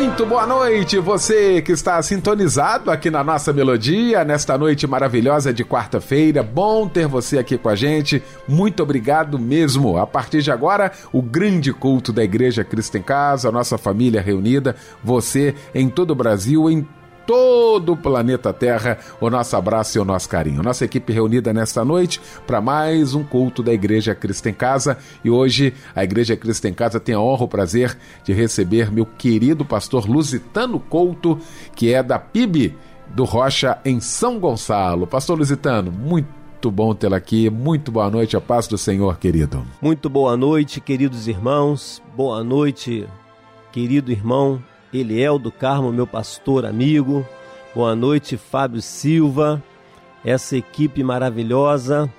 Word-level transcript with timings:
Muito 0.00 0.24
boa 0.24 0.46
noite, 0.46 0.98
você 0.98 1.60
que 1.60 1.72
está 1.72 2.00
sintonizado 2.00 2.90
aqui 2.90 3.10
na 3.10 3.22
nossa 3.22 3.52
melodia, 3.52 4.24
nesta 4.24 4.56
noite 4.56 4.86
maravilhosa 4.86 5.52
de 5.52 5.62
quarta-feira. 5.62 6.42
Bom 6.42 6.88
ter 6.88 7.06
você 7.06 7.38
aqui 7.38 7.58
com 7.58 7.68
a 7.68 7.76
gente. 7.76 8.22
Muito 8.48 8.82
obrigado 8.82 9.38
mesmo. 9.38 9.98
A 9.98 10.06
partir 10.06 10.40
de 10.40 10.50
agora, 10.50 10.90
o 11.12 11.20
grande 11.20 11.70
culto 11.70 12.14
da 12.14 12.24
Igreja 12.24 12.64
Cristo 12.64 12.96
em 12.96 13.02
Casa, 13.02 13.50
a 13.50 13.52
nossa 13.52 13.76
família 13.76 14.22
reunida, 14.22 14.74
você 15.04 15.54
em 15.74 15.90
todo 15.90 16.12
o 16.12 16.16
Brasil, 16.16 16.70
em 16.70 16.88
todo 17.30 17.92
o 17.92 17.96
planeta 17.96 18.52
Terra, 18.52 18.98
o 19.20 19.30
nosso 19.30 19.54
abraço 19.54 19.96
e 19.96 20.00
o 20.00 20.04
nosso 20.04 20.28
carinho. 20.28 20.64
Nossa 20.64 20.84
equipe 20.84 21.12
reunida 21.12 21.52
nesta 21.52 21.84
noite 21.84 22.20
para 22.44 22.60
mais 22.60 23.14
um 23.14 23.22
culto 23.22 23.62
da 23.62 23.72
Igreja 23.72 24.16
Cristo 24.16 24.48
em 24.48 24.52
Casa 24.52 24.98
e 25.24 25.30
hoje 25.30 25.72
a 25.94 26.02
Igreja 26.02 26.36
Cristo 26.36 26.66
em 26.66 26.74
Casa 26.74 26.98
tem 26.98 27.14
a 27.14 27.20
honra 27.20 27.42
e 27.42 27.44
o 27.44 27.48
prazer 27.48 27.96
de 28.24 28.32
receber 28.32 28.90
meu 28.90 29.06
querido 29.06 29.64
pastor 29.64 30.10
Lusitano 30.10 30.80
Couto, 30.80 31.38
que 31.76 31.94
é 31.94 32.02
da 32.02 32.18
PIB 32.18 32.76
do 33.14 33.22
Rocha 33.22 33.78
em 33.84 34.00
São 34.00 34.40
Gonçalo. 34.40 35.06
Pastor 35.06 35.38
Lusitano, 35.38 35.92
muito 35.92 36.40
muito 36.60 36.70
bom 36.70 36.94
tê-la 36.94 37.16
aqui. 37.16 37.48
Muito 37.48 37.90
boa 37.90 38.10
noite, 38.10 38.36
a 38.36 38.40
paz 38.40 38.68
do 38.68 38.76
Senhor, 38.76 39.16
querido. 39.16 39.64
Muito 39.80 40.10
boa 40.10 40.36
noite, 40.36 40.78
queridos 40.78 41.26
irmãos. 41.26 42.02
Boa 42.14 42.44
noite, 42.44 43.08
querido 43.72 44.12
irmão 44.12 44.62
Eliel 44.92 45.38
do 45.38 45.52
Carmo, 45.52 45.92
meu 45.92 46.06
pastor 46.06 46.66
amigo. 46.66 47.24
Boa 47.72 47.94
noite, 47.94 48.36
Fábio 48.36 48.82
Silva, 48.82 49.62
essa 50.24 50.56
equipe 50.56 51.04
maravilhosa 51.04 52.12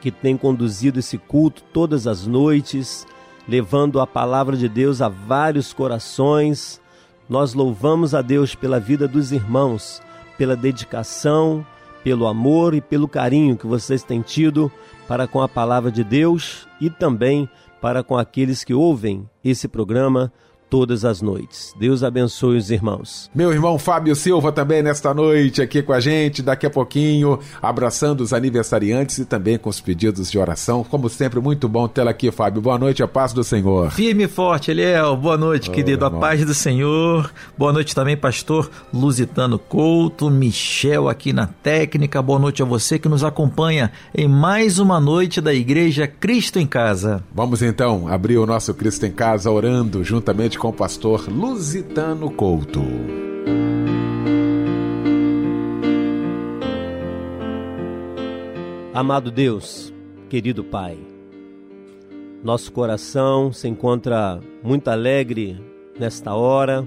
que 0.00 0.10
tem 0.10 0.34
conduzido 0.34 0.98
esse 0.98 1.18
culto 1.18 1.62
todas 1.70 2.06
as 2.06 2.26
noites, 2.26 3.06
levando 3.46 4.00
a 4.00 4.06
palavra 4.06 4.56
de 4.56 4.70
Deus 4.70 5.02
a 5.02 5.08
vários 5.08 5.74
corações. 5.74 6.80
Nós 7.28 7.52
louvamos 7.52 8.14
a 8.14 8.22
Deus 8.22 8.54
pela 8.54 8.80
vida 8.80 9.06
dos 9.06 9.30
irmãos, 9.30 10.00
pela 10.38 10.56
dedicação, 10.56 11.66
pelo 12.02 12.26
amor 12.26 12.72
e 12.72 12.80
pelo 12.80 13.06
carinho 13.06 13.56
que 13.56 13.66
vocês 13.66 14.02
têm 14.02 14.22
tido 14.22 14.72
para 15.06 15.26
com 15.26 15.42
a 15.42 15.48
palavra 15.48 15.92
de 15.92 16.02
Deus 16.02 16.66
e 16.80 16.88
também 16.88 17.46
para 17.82 18.02
com 18.02 18.16
aqueles 18.16 18.64
que 18.64 18.72
ouvem 18.72 19.28
esse 19.44 19.68
programa 19.68 20.32
todas 20.68 21.04
as 21.04 21.22
noites. 21.22 21.74
Deus 21.78 22.02
abençoe 22.02 22.56
os 22.56 22.70
irmãos. 22.70 23.30
Meu 23.34 23.52
irmão 23.52 23.78
Fábio 23.78 24.14
Silva 24.14 24.52
também 24.52 24.82
nesta 24.82 25.12
noite 25.14 25.62
aqui 25.62 25.82
com 25.82 25.92
a 25.92 26.00
gente, 26.00 26.42
daqui 26.42 26.66
a 26.66 26.70
pouquinho, 26.70 27.38
abraçando 27.60 28.20
os 28.20 28.32
aniversariantes 28.32 29.18
e 29.18 29.24
também 29.24 29.58
com 29.58 29.70
os 29.70 29.80
pedidos 29.80 30.30
de 30.30 30.38
oração. 30.38 30.84
Como 30.84 31.08
sempre, 31.08 31.40
muito 31.40 31.68
bom 31.68 31.88
tê-la 31.88 32.10
aqui, 32.10 32.30
Fábio. 32.30 32.60
Boa 32.60 32.78
noite, 32.78 33.02
a 33.02 33.08
paz 33.08 33.32
do 33.32 33.42
Senhor. 33.42 33.90
Firme 33.90 34.24
e 34.24 34.28
forte, 34.28 34.70
Eliel. 34.70 35.16
Boa 35.16 35.36
noite, 35.36 35.70
oh, 35.70 35.72
querido. 35.72 36.04
A 36.04 36.10
paz 36.10 36.44
do 36.44 36.54
Senhor. 36.54 37.30
Boa 37.56 37.72
noite 37.72 37.94
também, 37.94 38.16
pastor 38.16 38.70
Lusitano 38.92 39.58
Couto, 39.58 40.30
Michel 40.30 41.08
aqui 41.08 41.32
na 41.32 41.46
técnica. 41.46 42.20
Boa 42.20 42.38
noite 42.38 42.62
a 42.62 42.66
você 42.66 42.98
que 42.98 43.08
nos 43.08 43.24
acompanha 43.24 43.90
em 44.14 44.28
mais 44.28 44.78
uma 44.78 45.00
noite 45.00 45.40
da 45.40 45.54
Igreja 45.54 46.06
Cristo 46.06 46.58
em 46.58 46.66
Casa. 46.66 47.22
Vamos 47.32 47.62
então 47.62 48.08
abrir 48.08 48.38
o 48.38 48.46
nosso 48.46 48.74
Cristo 48.74 49.06
em 49.06 49.12
Casa 49.12 49.50
orando 49.50 50.02
juntamente 50.04 50.57
com 50.58 50.68
o 50.70 50.72
pastor 50.72 51.28
Lusitano 51.28 52.30
Couto. 52.32 52.82
Amado 58.92 59.30
Deus, 59.30 59.94
querido 60.28 60.64
Pai, 60.64 60.98
nosso 62.42 62.72
coração 62.72 63.52
se 63.52 63.68
encontra 63.68 64.40
muito 64.60 64.88
alegre 64.88 65.62
nesta 65.98 66.34
hora, 66.34 66.84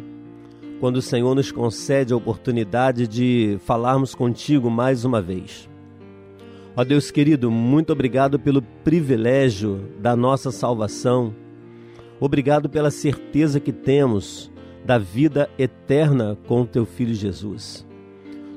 quando 0.82 0.98
o 0.98 1.02
Senhor 1.02 1.34
nos 1.34 1.52
concede 1.52 2.12
a 2.12 2.18
oportunidade 2.18 3.08
de 3.08 3.58
falarmos 3.66 4.14
contigo 4.14 4.70
mais 4.70 5.06
uma 5.06 5.22
vez. 5.22 5.70
Ó 6.76 6.84
Deus 6.84 7.10
querido, 7.10 7.50
muito 7.50 7.94
obrigado 7.94 8.38
pelo 8.38 8.62
privilégio 8.62 9.90
da 10.00 10.14
nossa 10.14 10.52
salvação 10.52 11.34
Obrigado 12.22 12.70
pela 12.70 12.92
certeza 12.92 13.60
que 13.60 13.72
temos 13.72 14.52
da 14.86 15.00
vida 15.00 15.50
eterna 15.58 16.38
com 16.48 16.62
o 16.62 16.68
teu 16.68 16.86
filho 16.86 17.16
Jesus. 17.16 17.84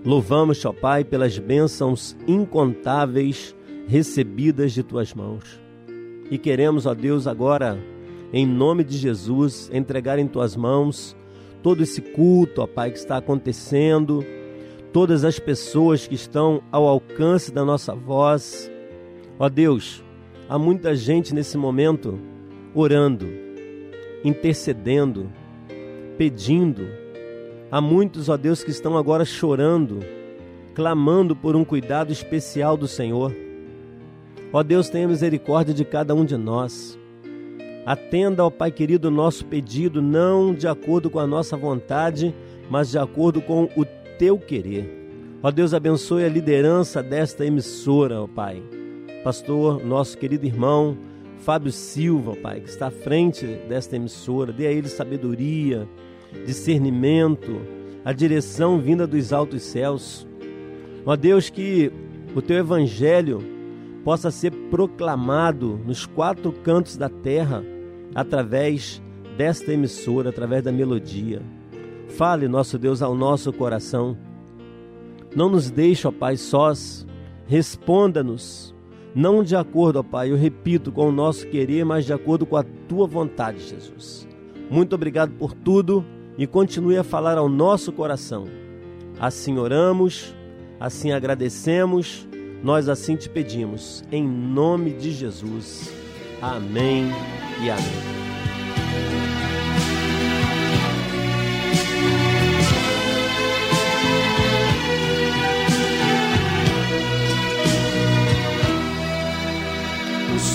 Louvamos, 0.04 0.62
ó 0.66 0.72
Pai, 0.72 1.02
pelas 1.02 1.38
bênçãos 1.38 2.14
incontáveis 2.28 3.56
recebidas 3.88 4.72
de 4.72 4.82
tuas 4.82 5.14
mãos. 5.14 5.58
E 6.30 6.36
queremos, 6.36 6.84
ó 6.84 6.92
Deus, 6.92 7.26
agora, 7.26 7.78
em 8.34 8.46
nome 8.46 8.84
de 8.84 8.98
Jesus, 8.98 9.70
entregar 9.72 10.18
em 10.18 10.26
tuas 10.26 10.54
mãos 10.54 11.16
todo 11.62 11.82
esse 11.82 12.02
culto, 12.02 12.60
ó 12.60 12.66
Pai, 12.66 12.90
que 12.90 12.98
está 12.98 13.16
acontecendo, 13.16 14.22
todas 14.92 15.24
as 15.24 15.38
pessoas 15.38 16.06
que 16.06 16.14
estão 16.14 16.62
ao 16.70 16.86
alcance 16.86 17.50
da 17.50 17.64
nossa 17.64 17.94
voz. 17.94 18.70
Ó 19.38 19.48
Deus, 19.48 20.04
há 20.50 20.58
muita 20.58 20.94
gente 20.94 21.34
nesse 21.34 21.56
momento 21.56 22.20
orando, 22.74 23.43
intercedendo, 24.24 25.30
pedindo. 26.16 26.88
Há 27.70 27.80
muitos, 27.80 28.28
ó 28.28 28.36
Deus, 28.36 28.64
que 28.64 28.70
estão 28.70 28.96
agora 28.96 29.24
chorando, 29.24 30.00
clamando 30.74 31.36
por 31.36 31.54
um 31.54 31.64
cuidado 31.64 32.10
especial 32.10 32.76
do 32.76 32.88
Senhor. 32.88 33.32
Ó 34.52 34.62
Deus, 34.62 34.88
tenha 34.88 35.06
misericórdia 35.06 35.74
de 35.74 35.84
cada 35.84 36.14
um 36.14 36.24
de 36.24 36.36
nós. 36.36 36.98
Atenda, 37.84 38.44
ó 38.44 38.50
Pai 38.50 38.70
querido, 38.70 39.08
o 39.08 39.10
nosso 39.10 39.44
pedido, 39.44 40.00
não 40.00 40.54
de 40.54 40.66
acordo 40.66 41.10
com 41.10 41.18
a 41.18 41.26
nossa 41.26 41.56
vontade, 41.56 42.34
mas 42.70 42.90
de 42.90 42.98
acordo 42.98 43.42
com 43.42 43.68
o 43.76 43.84
teu 44.18 44.38
querer. 44.38 45.02
Ó 45.42 45.50
Deus, 45.50 45.74
abençoe 45.74 46.24
a 46.24 46.28
liderança 46.28 47.02
desta 47.02 47.44
emissora, 47.44 48.22
ó 48.22 48.26
Pai. 48.26 48.62
Pastor, 49.22 49.84
nosso 49.84 50.16
querido 50.16 50.46
irmão, 50.46 50.96
Fábio 51.38 51.70
Silva, 51.70 52.34
Pai, 52.36 52.60
que 52.60 52.68
está 52.68 52.86
à 52.86 52.90
frente 52.90 53.46
desta 53.68 53.96
emissora, 53.96 54.52
dê 54.52 54.66
a 54.66 54.72
ele 54.72 54.88
sabedoria, 54.88 55.88
discernimento, 56.46 57.60
a 58.04 58.12
direção 58.12 58.80
vinda 58.80 59.06
dos 59.06 59.32
altos 59.32 59.62
céus. 59.62 60.26
Ó 61.04 61.16
Deus, 61.16 61.50
que 61.50 61.92
o 62.34 62.42
teu 62.42 62.56
evangelho 62.58 63.42
possa 64.04 64.30
ser 64.30 64.50
proclamado 64.70 65.80
nos 65.86 66.04
quatro 66.06 66.52
cantos 66.52 66.96
da 66.96 67.08
terra 67.08 67.64
através 68.14 69.02
desta 69.36 69.72
emissora, 69.72 70.30
através 70.30 70.62
da 70.62 70.72
melodia. 70.72 71.42
Fale, 72.08 72.46
nosso 72.46 72.78
Deus, 72.78 73.02
ao 73.02 73.14
nosso 73.14 73.52
coração. 73.52 74.16
Não 75.34 75.48
nos 75.48 75.70
deixe, 75.70 76.06
ó 76.06 76.12
Pai, 76.12 76.36
sós. 76.36 77.06
Responda-nos 77.46 78.73
não 79.14 79.44
de 79.44 79.54
acordo, 79.54 80.00
ó 80.00 80.02
Pai, 80.02 80.30
eu 80.30 80.36
repito, 80.36 80.90
com 80.90 81.08
o 81.08 81.12
nosso 81.12 81.46
querer, 81.46 81.84
mas 81.84 82.04
de 82.04 82.12
acordo 82.12 82.44
com 82.44 82.56
a 82.56 82.64
tua 82.88 83.06
vontade, 83.06 83.60
Jesus. 83.60 84.26
Muito 84.68 84.94
obrigado 84.94 85.32
por 85.32 85.52
tudo 85.52 86.04
e 86.36 86.46
continue 86.46 86.96
a 86.96 87.04
falar 87.04 87.38
ao 87.38 87.48
nosso 87.48 87.92
coração. 87.92 88.46
Assim 89.20 89.56
oramos, 89.56 90.34
assim 90.80 91.12
agradecemos, 91.12 92.26
nós 92.62 92.88
assim 92.88 93.14
te 93.14 93.28
pedimos, 93.28 94.02
em 94.10 94.26
nome 94.26 94.92
de 94.92 95.12
Jesus. 95.12 95.92
Amém 96.42 97.06
e 97.62 97.70
amém. 97.70 98.33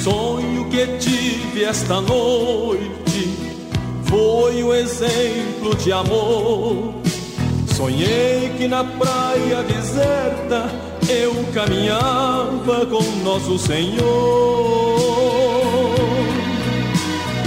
Sonho 0.03 0.69
que 0.69 0.85
tive 0.97 1.63
esta 1.63 1.99
noite 2.01 3.37
foi 4.05 4.63
um 4.63 4.73
exemplo 4.73 5.75
de 5.75 5.91
amor. 5.91 6.95
Sonhei 7.75 8.51
que 8.57 8.67
na 8.67 8.83
praia 8.83 9.63
deserta 9.63 10.69
eu 11.07 11.33
caminhava 11.53 12.85
com 12.85 13.03
nosso 13.23 13.57
Senhor. 13.57 13.99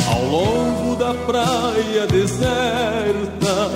Ao 0.08 0.24
longo 0.24 0.96
da 0.96 1.14
praia 1.14 2.06
deserta, 2.06 3.70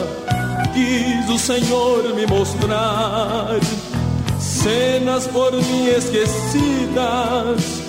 quis 0.72 1.28
o 1.28 1.38
Senhor 1.38 2.14
me 2.14 2.26
mostrar 2.26 3.58
cenas 4.38 5.26
por 5.26 5.52
mim 5.52 5.88
esquecidas 5.88 7.86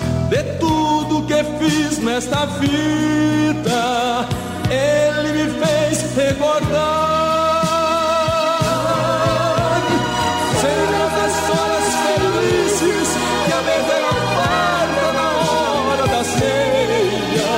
refiz 1.38 1.98
nesta 1.98 2.46
vida, 2.46 4.26
Ele 4.68 5.32
me 5.32 5.46
fez 5.60 6.14
recordar. 6.16 6.98
Serão 10.60 11.06
as 11.26 11.36
horas 11.50 11.88
felizes 12.02 13.08
que 13.46 13.52
a 13.52 13.60
beberam 13.68 14.18
farta 14.34 15.08
na 15.12 15.28
hora 15.88 16.06
da 16.08 16.22
ceia, 16.24 17.52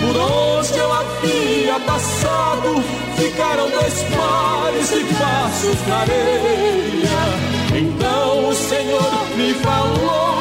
por 0.00 0.16
onde 0.16 0.78
eu 0.78 0.92
havia 0.92 1.80
passado, 1.80 2.84
ficaram 3.16 3.68
dois 3.68 3.96
pares 4.14 4.90
de 4.90 5.02
passos 5.14 5.86
na 5.88 5.96
areia. 6.02 7.24
Então 7.76 8.48
o 8.48 8.54
Senhor 8.54 9.26
me 9.36 9.54
falou 9.54 10.33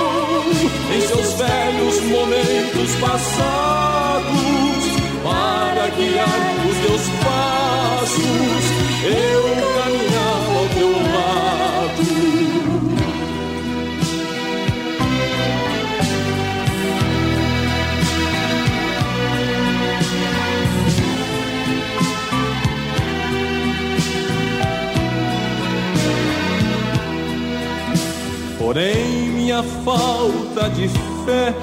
seus 1.13 1.33
velhos 1.33 2.01
momentos 2.01 2.95
passados 2.99 4.33
para 5.23 5.89
guiar 5.89 6.65
os 6.69 6.77
teus 6.85 7.01
passos. 7.23 8.63
Eu 9.05 9.43
caminhava 9.77 10.53
ao 10.59 10.67
teu 10.69 10.91
lado. 11.13 12.03
Porém, 28.57 29.02
minha 29.53 29.63
falta 29.85 30.67
de 30.71 30.87
fé 30.87 31.53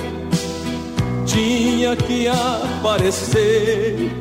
tinha 1.27 1.97
que 1.97 2.29
aparecer. 2.29 4.13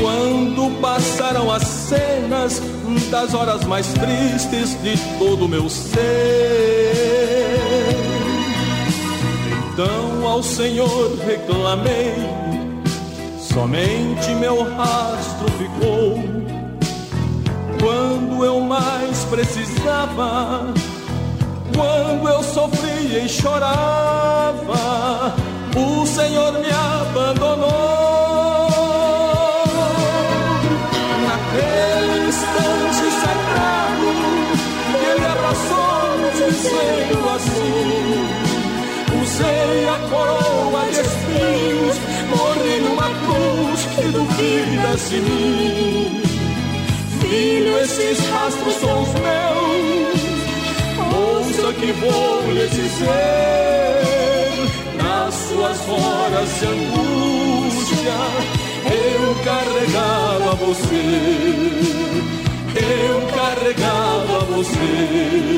Quando 0.00 0.80
passaram 0.80 1.50
as 1.52 1.62
cenas 1.62 2.62
das 3.10 3.34
horas 3.34 3.64
mais 3.64 3.92
tristes 3.92 4.80
de 4.82 4.96
todo 5.18 5.44
o 5.44 5.48
meu 5.48 5.68
ser. 5.68 6.06
Então 9.72 10.26
ao 10.26 10.42
Senhor 10.42 11.14
reclamei, 11.26 12.14
somente 13.38 14.34
meu 14.36 14.62
rastro 14.62 15.46
ficou. 15.58 16.24
Quando 17.78 18.44
eu 18.44 18.60
mais 18.60 19.24
precisava 19.24 20.72
quando 21.76 22.28
eu 22.28 22.42
sofria 22.42 23.20
e 23.20 23.28
chorava, 23.28 24.74
o 25.76 26.06
Senhor 26.06 26.52
me 26.54 26.70
abandonou. 26.70 27.66
Naquele 31.26 32.28
instante 32.28 33.04
sagrado, 33.20 34.10
Ele 35.06 35.26
abraçou-nos 35.26 36.34
dizendo 36.34 37.28
assim: 37.36 38.26
Usei 39.22 39.88
a 39.88 39.98
coroa 40.08 40.82
de 40.86 41.00
espinhos, 41.00 41.96
morri 42.30 42.80
numa 42.80 43.10
cruz 43.26 43.80
que 43.94 44.08
duvidas 44.08 45.10
de 45.10 45.20
mim. 45.20 46.22
Filho, 47.20 47.78
esses 47.80 48.18
rastros 48.30 48.74
são 48.76 49.02
os 49.02 49.08
meus 49.14 49.95
ouça 51.66 51.72
que 51.74 51.92
vou 51.92 52.52
lhe 52.52 52.66
dizer 52.68 53.06
nas 55.02 55.34
suas 55.34 55.88
horas 55.88 56.48
de 56.58 56.66
angústia 56.66 58.18
eu 58.92 59.34
carregava 59.44 60.54
você 60.56 61.04
eu 62.76 63.26
carregava 63.34 64.44
você 64.44 65.55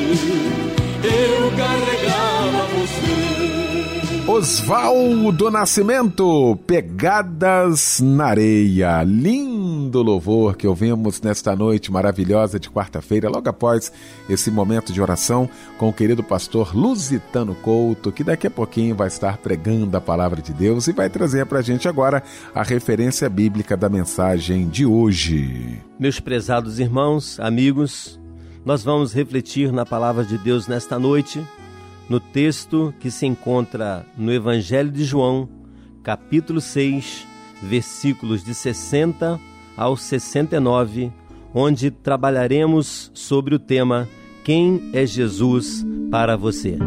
Osvaldo 4.39 5.51
Nascimento, 5.51 6.57
Pegadas 6.65 7.99
na 7.99 8.27
Areia. 8.27 9.03
Lindo 9.03 10.01
louvor 10.01 10.55
que 10.55 10.65
ouvimos 10.65 11.21
nesta 11.21 11.53
noite 11.57 11.91
maravilhosa 11.91 12.57
de 12.57 12.69
quarta-feira, 12.69 13.27
logo 13.27 13.49
após 13.49 13.91
esse 14.29 14.49
momento 14.49 14.93
de 14.93 15.01
oração 15.01 15.49
com 15.77 15.89
o 15.89 15.93
querido 15.93 16.23
pastor 16.23 16.73
Lusitano 16.73 17.53
Couto, 17.53 18.13
que 18.13 18.23
daqui 18.23 18.47
a 18.47 18.49
pouquinho 18.49 18.95
vai 18.95 19.09
estar 19.09 19.39
pregando 19.39 19.97
a 19.97 19.99
palavra 19.99 20.41
de 20.41 20.53
Deus 20.53 20.87
e 20.87 20.93
vai 20.93 21.09
trazer 21.09 21.45
para 21.45 21.59
a 21.59 21.61
gente 21.61 21.89
agora 21.89 22.23
a 22.55 22.63
referência 22.63 23.29
bíblica 23.29 23.75
da 23.75 23.89
mensagem 23.89 24.69
de 24.69 24.85
hoje. 24.85 25.81
Meus 25.99 26.21
prezados 26.21 26.79
irmãos, 26.79 27.37
amigos, 27.41 28.17
nós 28.63 28.85
vamos 28.85 29.11
refletir 29.11 29.73
na 29.73 29.85
palavra 29.85 30.23
de 30.23 30.37
Deus 30.37 30.65
nesta 30.65 30.97
noite 30.97 31.45
no 32.09 32.19
texto 32.19 32.93
que 32.99 33.11
se 33.11 33.27
encontra 33.27 34.05
no 34.17 34.33
Evangelho 34.33 34.91
de 34.91 35.03
João, 35.03 35.47
capítulo 36.01 36.59
6, 36.59 37.27
versículos 37.61 38.43
de 38.43 38.55
60 38.55 39.39
ao 39.77 39.95
69, 39.95 41.11
onde 41.53 41.91
trabalharemos 41.91 43.11
sobre 43.13 43.53
o 43.53 43.59
tema 43.59 44.09
Quem 44.43 44.89
é 44.91 45.05
Jesus 45.05 45.85
para 46.09 46.35
você? 46.35 46.77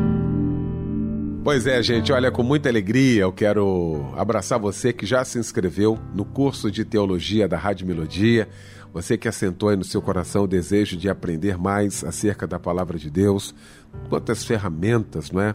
Pois 1.44 1.66
é, 1.66 1.82
gente, 1.82 2.12
olha, 2.12 2.30
com 2.30 2.42
muita 2.42 2.68
alegria 2.68 3.22
eu 3.22 3.32
quero 3.32 4.12
abraçar 4.16 4.58
você 4.58 4.92
que 4.92 5.04
já 5.04 5.24
se 5.24 5.38
inscreveu 5.38 5.98
no 6.14 6.24
curso 6.24 6.70
de 6.70 6.84
teologia 6.84 7.48
da 7.48 7.56
Rádio 7.56 7.86
Melodia. 7.86 8.48
Você 8.92 9.16
que 9.16 9.26
assentou 9.26 9.70
aí 9.70 9.76
no 9.76 9.84
seu 9.84 10.02
coração 10.02 10.44
o 10.44 10.46
desejo 10.46 10.96
de 10.96 11.08
aprender 11.08 11.56
mais 11.56 12.04
acerca 12.04 12.46
da 12.46 12.60
palavra 12.60 12.98
de 12.98 13.10
Deus, 13.10 13.54
quantas 14.08 14.44
ferramentas, 14.44 15.30
não 15.30 15.40
é? 15.40 15.54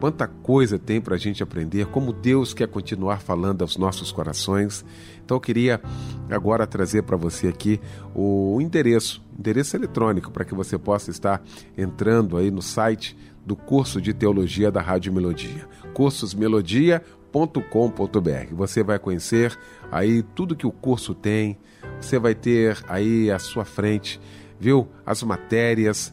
Quanta 0.00 0.26
coisa 0.26 0.78
tem 0.78 1.00
para 1.00 1.14
a 1.14 1.18
gente 1.18 1.42
aprender, 1.42 1.86
como 1.86 2.12
Deus 2.12 2.52
quer 2.52 2.68
continuar 2.68 3.20
falando 3.20 3.62
aos 3.62 3.76
nossos 3.76 4.10
corações. 4.10 4.84
Então 5.24 5.36
eu 5.36 5.40
queria 5.40 5.80
agora 6.30 6.66
trazer 6.66 7.02
para 7.02 7.16
você 7.16 7.48
aqui 7.48 7.80
o 8.14 8.58
endereço, 8.60 9.22
endereço 9.38 9.76
eletrônico, 9.76 10.30
para 10.30 10.44
que 10.44 10.54
você 10.54 10.76
possa 10.76 11.10
estar 11.10 11.42
entrando 11.76 12.36
aí 12.36 12.50
no 12.50 12.62
site 12.62 13.16
do 13.44 13.56
curso 13.56 14.00
de 14.00 14.12
teologia 14.12 14.70
da 14.70 14.80
Rádio 14.80 15.12
Melodia, 15.12 15.68
cursosmelodia.com.br. 15.94 18.54
Você 18.54 18.82
vai 18.82 18.98
conhecer 18.98 19.56
aí 19.90 20.22
tudo 20.22 20.56
que 20.56 20.66
o 20.66 20.72
curso 20.72 21.14
tem, 21.14 21.58
você 22.00 22.18
vai 22.18 22.34
ter 22.34 22.78
aí 22.88 23.30
à 23.30 23.38
sua 23.38 23.64
frente, 23.64 24.20
viu? 24.58 24.88
As 25.04 25.22
matérias, 25.22 26.12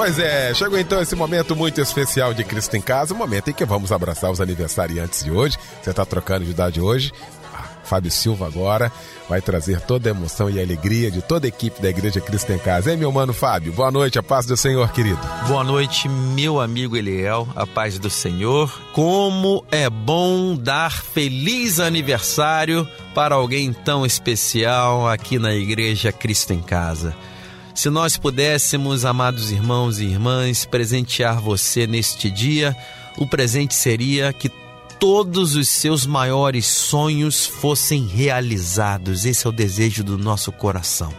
Pois 0.00 0.18
é, 0.18 0.54
chegou 0.54 0.78
então 0.78 1.02
esse 1.02 1.14
momento 1.14 1.54
muito 1.54 1.78
especial 1.78 2.32
de 2.32 2.42
Cristo 2.42 2.74
em 2.74 2.80
Casa, 2.80 3.12
o 3.12 3.16
momento 3.18 3.50
em 3.50 3.52
que 3.52 3.66
vamos 3.66 3.92
abraçar 3.92 4.30
os 4.30 4.40
aniversariantes 4.40 5.22
de 5.22 5.30
hoje. 5.30 5.58
Você 5.82 5.90
está 5.90 6.06
trocando 6.06 6.46
de 6.46 6.52
idade 6.52 6.80
hoje? 6.80 7.12
Ah, 7.52 7.64
Fábio 7.84 8.10
Silva 8.10 8.46
agora 8.46 8.90
vai 9.28 9.42
trazer 9.42 9.78
toda 9.82 10.08
a 10.08 10.12
emoção 10.12 10.48
e 10.48 10.58
a 10.58 10.62
alegria 10.62 11.10
de 11.10 11.20
toda 11.20 11.46
a 11.46 11.48
equipe 11.48 11.82
da 11.82 11.90
Igreja 11.90 12.18
Cristo 12.18 12.50
em 12.50 12.58
Casa. 12.58 12.90
Hein, 12.90 12.96
meu 12.96 13.12
mano 13.12 13.34
Fábio? 13.34 13.74
Boa 13.74 13.90
noite, 13.90 14.18
a 14.18 14.22
paz 14.22 14.46
do 14.46 14.56
Senhor, 14.56 14.90
querido. 14.90 15.20
Boa 15.46 15.62
noite, 15.62 16.08
meu 16.08 16.58
amigo 16.62 16.96
Eliel, 16.96 17.46
a 17.54 17.66
paz 17.66 17.98
do 17.98 18.08
Senhor. 18.08 18.72
Como 18.94 19.66
é 19.70 19.90
bom 19.90 20.56
dar 20.56 20.92
feliz 20.92 21.78
aniversário 21.78 22.88
para 23.14 23.34
alguém 23.34 23.70
tão 23.70 24.06
especial 24.06 25.06
aqui 25.06 25.38
na 25.38 25.54
Igreja 25.54 26.10
Cristo 26.10 26.54
em 26.54 26.62
Casa. 26.62 27.14
Se 27.80 27.88
nós 27.88 28.18
pudéssemos, 28.18 29.06
amados 29.06 29.50
irmãos 29.50 30.00
e 30.00 30.04
irmãs, 30.04 30.66
presentear 30.66 31.40
você 31.40 31.86
neste 31.86 32.30
dia, 32.30 32.76
o 33.16 33.26
presente 33.26 33.72
seria 33.72 34.34
que 34.34 34.50
todos 34.98 35.56
os 35.56 35.66
seus 35.66 36.04
maiores 36.04 36.66
sonhos 36.66 37.46
fossem 37.46 38.06
realizados. 38.06 39.24
Esse 39.24 39.46
é 39.46 39.48
o 39.48 39.52
desejo 39.52 40.04
do 40.04 40.18
nosso 40.18 40.52
coração. 40.52 41.10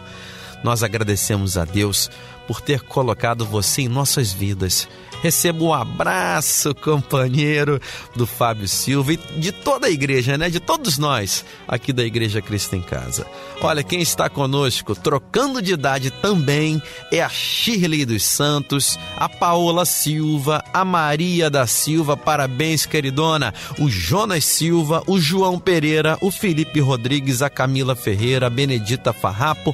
Nós 0.62 0.84
agradecemos 0.84 1.58
a 1.58 1.64
Deus 1.64 2.08
por 2.46 2.60
ter 2.60 2.80
colocado 2.82 3.44
você 3.44 3.82
em 3.82 3.88
nossas 3.88 4.32
vidas. 4.32 4.88
Receba 5.22 5.62
um 5.62 5.72
abraço, 5.72 6.74
companheiro 6.74 7.80
do 8.16 8.26
Fábio 8.26 8.66
Silva 8.66 9.12
e 9.12 9.16
de 9.16 9.52
toda 9.52 9.86
a 9.86 9.90
igreja, 9.90 10.36
né? 10.36 10.50
De 10.50 10.58
todos 10.58 10.98
nós 10.98 11.44
aqui 11.68 11.92
da 11.92 12.02
Igreja 12.02 12.42
Cristo 12.42 12.74
em 12.74 12.82
Casa. 12.82 13.24
Olha, 13.60 13.84
quem 13.84 14.00
está 14.00 14.28
conosco, 14.28 14.96
trocando 14.96 15.62
de 15.62 15.74
idade 15.74 16.10
também, 16.10 16.82
é 17.12 17.22
a 17.22 17.28
Shirley 17.28 18.04
dos 18.04 18.24
Santos, 18.24 18.98
a 19.16 19.28
Paola 19.28 19.84
Silva, 19.84 20.64
a 20.74 20.84
Maria 20.84 21.48
da 21.48 21.68
Silva, 21.68 22.16
parabéns, 22.16 22.84
queridona, 22.84 23.54
o 23.78 23.88
Jonas 23.88 24.44
Silva, 24.44 25.04
o 25.06 25.20
João 25.20 25.56
Pereira, 25.56 26.18
o 26.20 26.32
Felipe 26.32 26.80
Rodrigues, 26.80 27.42
a 27.42 27.48
Camila 27.48 27.94
Ferreira, 27.94 28.48
a 28.48 28.50
Benedita 28.50 29.12
Farrapo, 29.12 29.72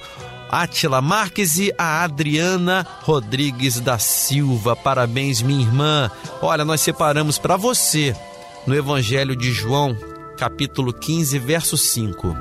Átila 0.50 1.00
Marques 1.00 1.58
e 1.58 1.72
a 1.76 2.02
Adriana 2.02 2.86
Rodrigues 3.02 3.80
da 3.80 3.98
Silva. 3.98 4.74
Parabéns, 4.74 5.42
minha 5.42 5.60
irmã. 5.60 6.10
Olha, 6.40 6.64
nós 6.64 6.80
separamos 6.80 7.38
para 7.38 7.56
você 7.56 8.14
no 8.66 8.74
Evangelho 8.74 9.36
de 9.36 9.52
João, 9.52 9.96
capítulo 10.36 10.92
15, 10.92 11.38
verso 11.38 11.76
5. 11.76 12.34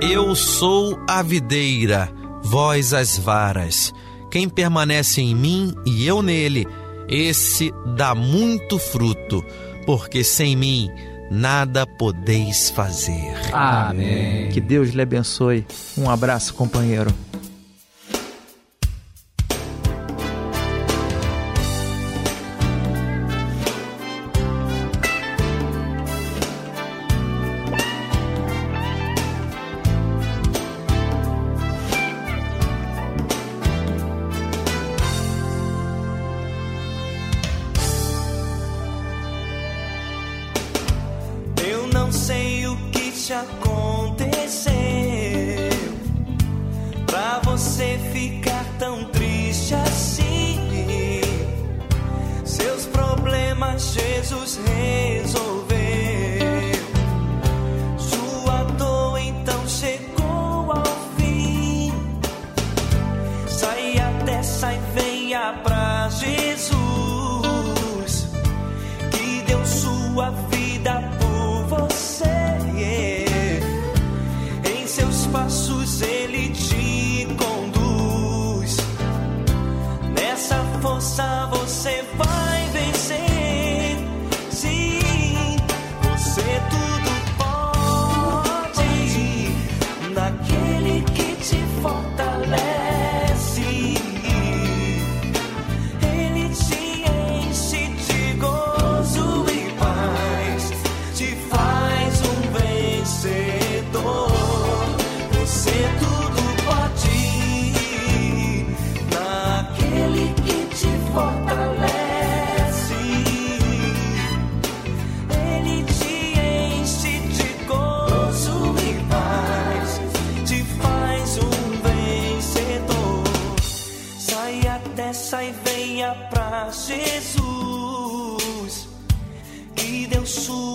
Eu 0.00 0.34
sou 0.34 0.98
a 1.08 1.22
videira, 1.22 2.10
vós 2.42 2.92
as 2.92 3.16
varas. 3.18 3.92
Quem 4.30 4.48
permanece 4.48 5.20
em 5.20 5.34
mim 5.34 5.74
e 5.86 6.06
eu 6.06 6.22
nele, 6.22 6.66
esse 7.08 7.72
dá 7.96 8.14
muito 8.14 8.78
fruto, 8.78 9.44
porque 9.84 10.24
sem 10.24 10.56
mim 10.56 10.88
nada 11.32 11.86
podeis 11.86 12.68
fazer. 12.70 13.34
Amém. 13.52 14.50
Que 14.50 14.60
Deus 14.60 14.90
lhe 14.90 15.00
abençoe. 15.00 15.66
Um 15.96 16.10
abraço, 16.10 16.52
companheiro. 16.52 17.12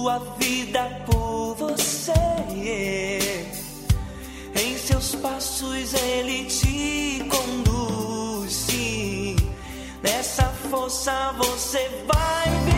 sua 0.07 0.19
vida 0.39 1.03
por 1.05 1.55
você. 1.55 2.13
Em 4.55 4.77
seus 4.77 5.15
passos 5.15 5.93
ele 5.93 6.45
te 6.45 7.27
conduz. 7.29 8.67
Nessa 10.01 10.45
força 10.69 11.35
você 11.37 11.89
vai. 12.07 12.76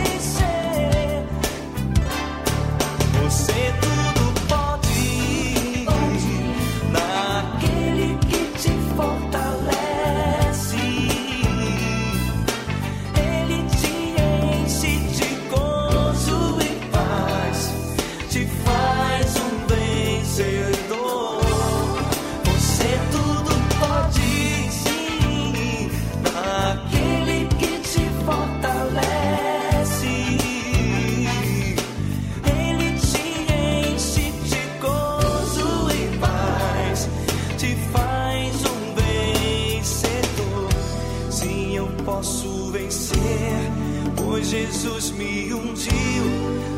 Jesus 44.50 45.12
me 45.12 45.54
ungiu, 45.54 46.24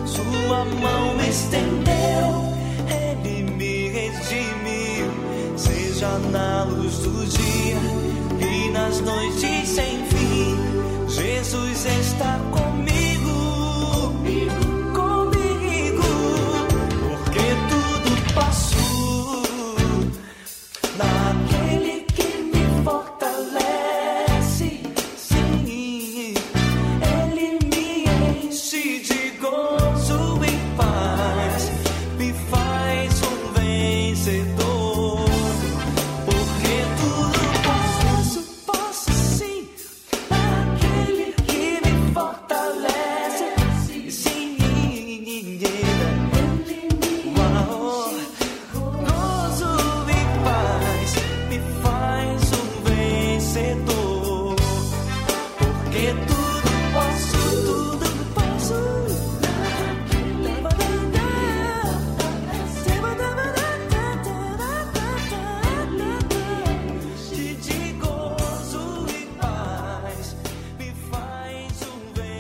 sua 0.05 0.63
mão 0.63 1.15
me 1.17 1.27
estendeu, 1.27 2.53
ele 2.87 3.51
me 3.51 3.89
redimiu, 3.89 5.11
seja 5.57 6.19
na 6.31 6.65
luz 6.65 6.99
do 6.99 7.27
dia 7.27 7.79
e 8.47 8.71
nas 8.73 9.01
noites 9.01 9.71
sem 9.71 10.05
fim, 10.05 10.55
Jesus 11.09 11.87
está 11.87 12.42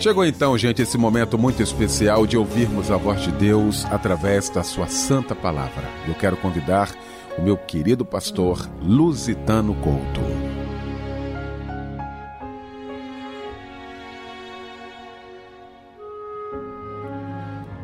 Chegou 0.02 0.24
então, 0.24 0.58
gente, 0.58 0.82
esse 0.82 0.98
momento 0.98 1.38
muito 1.38 1.62
especial 1.62 2.26
de 2.26 2.36
ouvirmos 2.36 2.90
a 2.90 2.96
voz 2.96 3.20
de 3.20 3.30
Deus 3.30 3.84
através 3.84 4.50
da 4.50 4.64
sua 4.64 4.88
santa 4.88 5.32
palavra. 5.32 5.84
Eu 6.08 6.14
quero 6.16 6.36
convidar 6.36 6.90
o 7.38 7.42
meu 7.42 7.56
querido 7.56 8.04
pastor 8.04 8.68
Lusitano 8.82 9.76
Couto. 9.76 10.20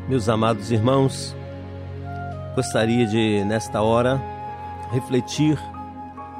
Meus 0.09 0.27
amados 0.27 0.71
irmãos, 0.71 1.33
gostaria 2.53 3.07
de, 3.07 3.45
nesta 3.45 3.81
hora, 3.81 4.21
refletir 4.91 5.57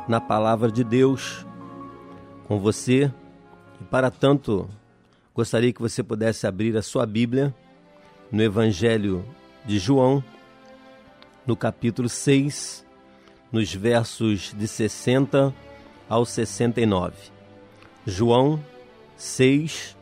na 0.09 0.19
palavra 0.19 0.69
de 0.69 0.83
Deus 0.83 1.47
com 2.49 2.59
você 2.59 3.09
e, 3.79 3.83
para 3.85 4.11
tanto, 4.11 4.67
gostaria 5.39 5.71
que 5.71 5.81
você 5.81 6.03
pudesse 6.03 6.45
abrir 6.45 6.75
a 6.75 6.81
sua 6.81 7.05
Bíblia 7.05 7.55
no 8.29 8.43
Evangelho 8.43 9.23
de 9.65 9.79
João, 9.79 10.21
no 11.47 11.55
capítulo 11.55 12.09
6, 12.09 12.85
nos 13.49 13.73
versos 13.73 14.53
de 14.53 14.67
60 14.67 15.55
ao 16.09 16.25
69. 16.25 17.15
João 18.05 18.61
6, 19.15 19.95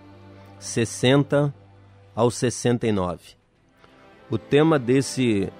60 0.57 1.53
ao 2.15 2.31
69. 2.31 3.19
O 4.31 4.39
tema 4.39 4.79
desse 4.79 5.53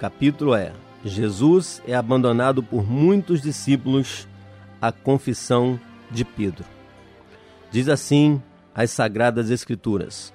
capítulo 0.00 0.54
é: 0.54 0.72
Jesus 1.04 1.82
é 1.86 1.94
abandonado 1.94 2.62
por 2.62 2.82
muitos 2.82 3.42
discípulos 3.42 4.26
a 4.80 4.90
confissão 4.90 5.78
de 6.10 6.24
Pedro. 6.24 6.64
Diz 7.70 7.90
assim 7.90 8.40
as 8.76 8.90
Sagradas 8.90 9.50
Escrituras: 9.50 10.34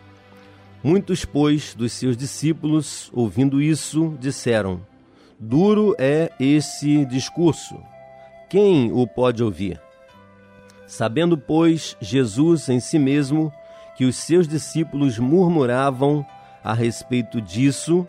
Muitos, 0.83 1.23
pois, 1.23 1.75
dos 1.75 1.93
seus 1.93 2.17
discípulos, 2.17 3.11
ouvindo 3.13 3.61
isso, 3.61 4.17
disseram: 4.19 4.81
Duro 5.39 5.95
é 5.99 6.31
esse 6.39 7.05
discurso. 7.05 7.77
Quem 8.49 8.91
o 8.91 9.05
pode 9.05 9.43
ouvir? 9.43 9.79
Sabendo, 10.87 11.37
pois, 11.37 11.95
Jesus 12.01 12.67
em 12.67 12.79
si 12.79 12.97
mesmo 12.97 13.53
que 13.95 14.05
os 14.05 14.15
seus 14.15 14.47
discípulos 14.47 15.19
murmuravam 15.19 16.25
a 16.63 16.73
respeito 16.73 17.39
disso, 17.39 18.07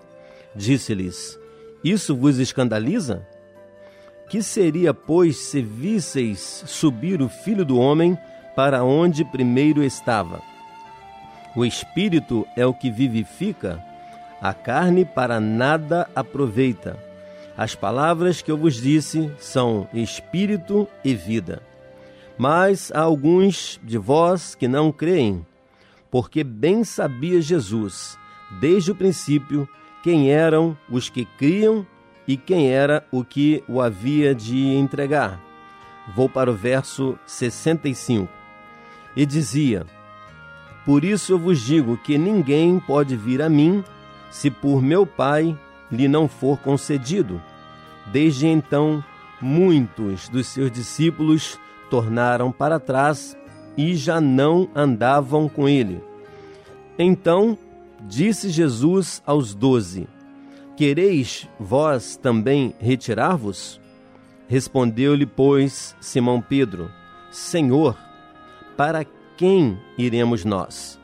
disse-lhes: 0.56 1.38
Isso 1.84 2.16
vos 2.16 2.38
escandaliza? 2.38 3.26
Que 4.30 4.42
seria, 4.42 4.94
pois, 4.94 5.36
se 5.36 5.60
visseis 5.60 6.64
subir 6.66 7.20
o 7.20 7.28
filho 7.28 7.66
do 7.66 7.78
homem 7.78 8.16
para 8.54 8.84
onde 8.84 9.24
primeiro 9.24 9.82
estava? 9.82 10.42
O 11.54 11.64
espírito 11.64 12.46
é 12.56 12.64
o 12.64 12.72
que 12.72 12.90
vivifica, 12.90 13.82
a 14.40 14.54
carne 14.54 15.04
para 15.04 15.38
nada 15.38 16.08
aproveita. 16.14 16.98
As 17.56 17.74
palavras 17.74 18.40
que 18.40 18.50
eu 18.50 18.56
vos 18.56 18.74
disse 18.74 19.30
são 19.38 19.86
espírito 19.92 20.88
e 21.04 21.14
vida. 21.14 21.62
Mas 22.38 22.90
há 22.92 23.00
alguns 23.00 23.78
de 23.84 23.98
vós 23.98 24.54
que 24.54 24.66
não 24.66 24.90
creem, 24.90 25.46
porque 26.10 26.42
bem 26.42 26.82
sabia 26.82 27.40
Jesus, 27.40 28.18
desde 28.60 28.90
o 28.90 28.94
princípio, 28.94 29.68
quem 30.02 30.30
eram 30.30 30.76
os 30.90 31.08
que 31.08 31.24
criam 31.24 31.86
e 32.26 32.36
quem 32.36 32.70
era 32.70 33.06
o 33.12 33.22
que 33.22 33.62
o 33.68 33.80
havia 33.80 34.34
de 34.34 34.74
entregar. 34.74 35.38
Vou 36.16 36.28
para 36.28 36.50
o 36.50 36.54
verso 36.54 37.18
65. 37.26 38.41
E 39.16 39.26
dizia: 39.26 39.86
Por 40.84 41.04
isso 41.04 41.32
eu 41.32 41.38
vos 41.38 41.60
digo 41.60 41.96
que 41.96 42.16
ninguém 42.16 42.78
pode 42.80 43.16
vir 43.16 43.42
a 43.42 43.48
mim 43.48 43.84
se 44.30 44.50
por 44.50 44.82
meu 44.82 45.06
Pai 45.06 45.56
lhe 45.90 46.08
não 46.08 46.26
for 46.26 46.58
concedido. 46.58 47.40
Desde 48.06 48.46
então, 48.46 49.04
muitos 49.40 50.28
dos 50.28 50.46
seus 50.46 50.70
discípulos 50.70 51.58
tornaram 51.90 52.50
para 52.50 52.80
trás 52.80 53.36
e 53.76 53.94
já 53.94 54.20
não 54.20 54.68
andavam 54.74 55.48
com 55.48 55.68
ele. 55.68 56.02
Então 56.98 57.56
disse 58.00 58.48
Jesus 58.48 59.22
aos 59.26 59.54
doze: 59.54 60.08
Quereis 60.76 61.48
vós 61.60 62.16
também 62.16 62.74
retirar-vos? 62.78 63.80
Respondeu-lhe, 64.48 65.26
pois, 65.26 65.94
Simão 66.00 66.40
Pedro: 66.40 66.90
Senhor, 67.30 67.96
para 68.76 69.04
quem 69.36 69.78
iremos 69.96 70.44
nós? 70.44 70.98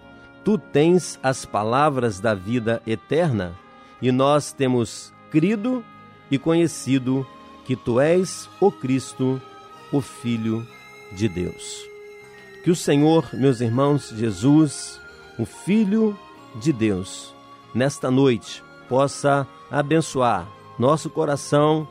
Tu 0.44 0.58
tens 0.58 1.18
as 1.22 1.44
palavras 1.44 2.20
da 2.20 2.34
vida 2.34 2.82
eterna, 2.86 3.54
e 4.00 4.12
nós 4.12 4.52
temos 4.52 5.12
crido 5.30 5.84
e 6.30 6.38
conhecido 6.38 7.26
que 7.64 7.76
tu 7.76 8.00
és 8.00 8.48
o 8.60 8.70
Cristo, 8.70 9.40
o 9.92 10.00
Filho 10.00 10.66
de 11.12 11.28
Deus. 11.28 11.84
Que 12.62 12.70
o 12.70 12.76
Senhor, 12.76 13.28
meus 13.32 13.60
irmãos, 13.60 14.08
Jesus, 14.16 15.00
o 15.38 15.44
Filho 15.44 16.18
de 16.54 16.72
Deus, 16.72 17.34
nesta 17.74 18.10
noite 18.10 18.62
possa 18.88 19.46
abençoar 19.70 20.48
nosso 20.78 21.10
coração 21.10 21.86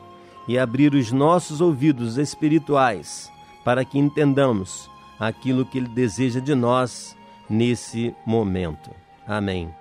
e 0.48 0.58
abrir 0.58 0.94
os 0.94 1.12
nossos 1.12 1.60
ouvidos 1.60 2.16
espirituais 2.16 3.30
para 3.64 3.84
que 3.84 3.98
entendamos 3.98 4.90
aquilo 5.18 5.64
que 5.64 5.78
Ele 5.78 5.88
deseja 5.88 6.40
de 6.40 6.54
nós 6.54 7.16
nesse 7.48 8.14
momento. 8.24 8.90
Amém. 9.26 9.74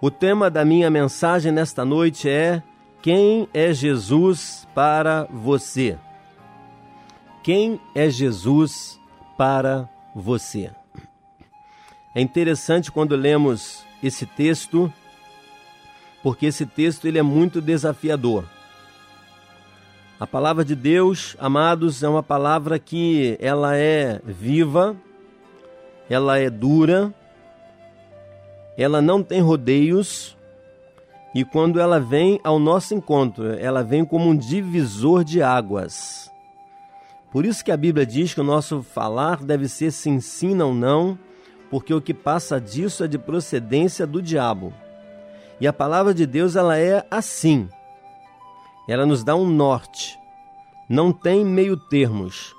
O 0.00 0.10
tema 0.10 0.50
da 0.50 0.64
minha 0.64 0.90
mensagem 0.90 1.50
nesta 1.50 1.84
noite 1.84 2.28
é: 2.28 2.62
Quem 3.02 3.48
é 3.52 3.72
Jesus 3.72 4.66
para 4.74 5.26
você? 5.30 5.98
Quem 7.42 7.80
é 7.94 8.10
Jesus 8.10 9.00
para 9.36 9.88
você? 10.14 10.70
É 12.14 12.20
interessante 12.20 12.90
quando 12.90 13.14
lemos 13.14 13.84
esse 14.02 14.26
texto, 14.26 14.92
porque 16.22 16.46
esse 16.46 16.66
texto 16.66 17.06
ele 17.06 17.18
é 17.18 17.22
muito 17.22 17.60
desafiador. 17.60 18.55
A 20.18 20.26
palavra 20.26 20.64
de 20.64 20.74
Deus, 20.74 21.36
amados, 21.38 22.02
é 22.02 22.08
uma 22.08 22.22
palavra 22.22 22.78
que 22.78 23.36
ela 23.38 23.76
é 23.76 24.18
viva, 24.24 24.96
ela 26.08 26.38
é 26.38 26.48
dura, 26.48 27.12
ela 28.78 29.02
não 29.02 29.22
tem 29.22 29.42
rodeios, 29.42 30.34
e 31.34 31.44
quando 31.44 31.78
ela 31.78 32.00
vem 32.00 32.40
ao 32.42 32.58
nosso 32.58 32.94
encontro, 32.94 33.52
ela 33.58 33.84
vem 33.84 34.06
como 34.06 34.30
um 34.30 34.34
divisor 34.34 35.22
de 35.22 35.42
águas. 35.42 36.32
Por 37.30 37.44
isso 37.44 37.62
que 37.62 37.70
a 37.70 37.76
Bíblia 37.76 38.06
diz 38.06 38.32
que 38.32 38.40
o 38.40 38.44
nosso 38.44 38.82
falar 38.82 39.44
deve 39.44 39.68
ser 39.68 39.90
se 39.90 40.08
ensina 40.08 40.64
ou 40.64 40.74
não, 40.74 41.18
porque 41.70 41.92
o 41.92 42.00
que 42.00 42.14
passa 42.14 42.58
disso 42.58 43.04
é 43.04 43.06
de 43.06 43.18
procedência 43.18 44.06
do 44.06 44.22
diabo. 44.22 44.72
E 45.60 45.66
a 45.66 45.74
palavra 45.74 46.14
de 46.14 46.24
Deus 46.24 46.56
ela 46.56 46.78
é 46.78 47.06
assim 47.10 47.68
ela 48.88 49.04
nos 49.04 49.24
dá 49.24 49.34
um 49.34 49.46
norte. 49.46 50.18
Não 50.88 51.12
tem 51.12 51.44
meio 51.44 51.76
termos. 51.76 52.54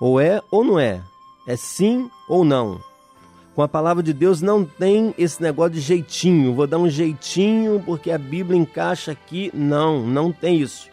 Ou 0.00 0.20
é 0.20 0.42
ou 0.50 0.62
não 0.62 0.78
é. 0.78 1.02
É 1.46 1.56
sim 1.56 2.10
ou 2.28 2.44
não. 2.44 2.80
Com 3.54 3.62
a 3.62 3.68
palavra 3.68 4.02
de 4.02 4.12
Deus 4.12 4.42
não 4.42 4.64
tem 4.64 5.14
esse 5.16 5.42
negócio 5.42 5.72
de 5.72 5.80
jeitinho. 5.80 6.54
Vou 6.54 6.66
dar 6.66 6.78
um 6.78 6.90
jeitinho 6.90 7.82
porque 7.86 8.10
a 8.10 8.18
Bíblia 8.18 8.58
encaixa 8.58 9.12
aqui. 9.12 9.50
Não, 9.54 10.06
não 10.06 10.30
tem 10.30 10.60
isso. 10.60 10.90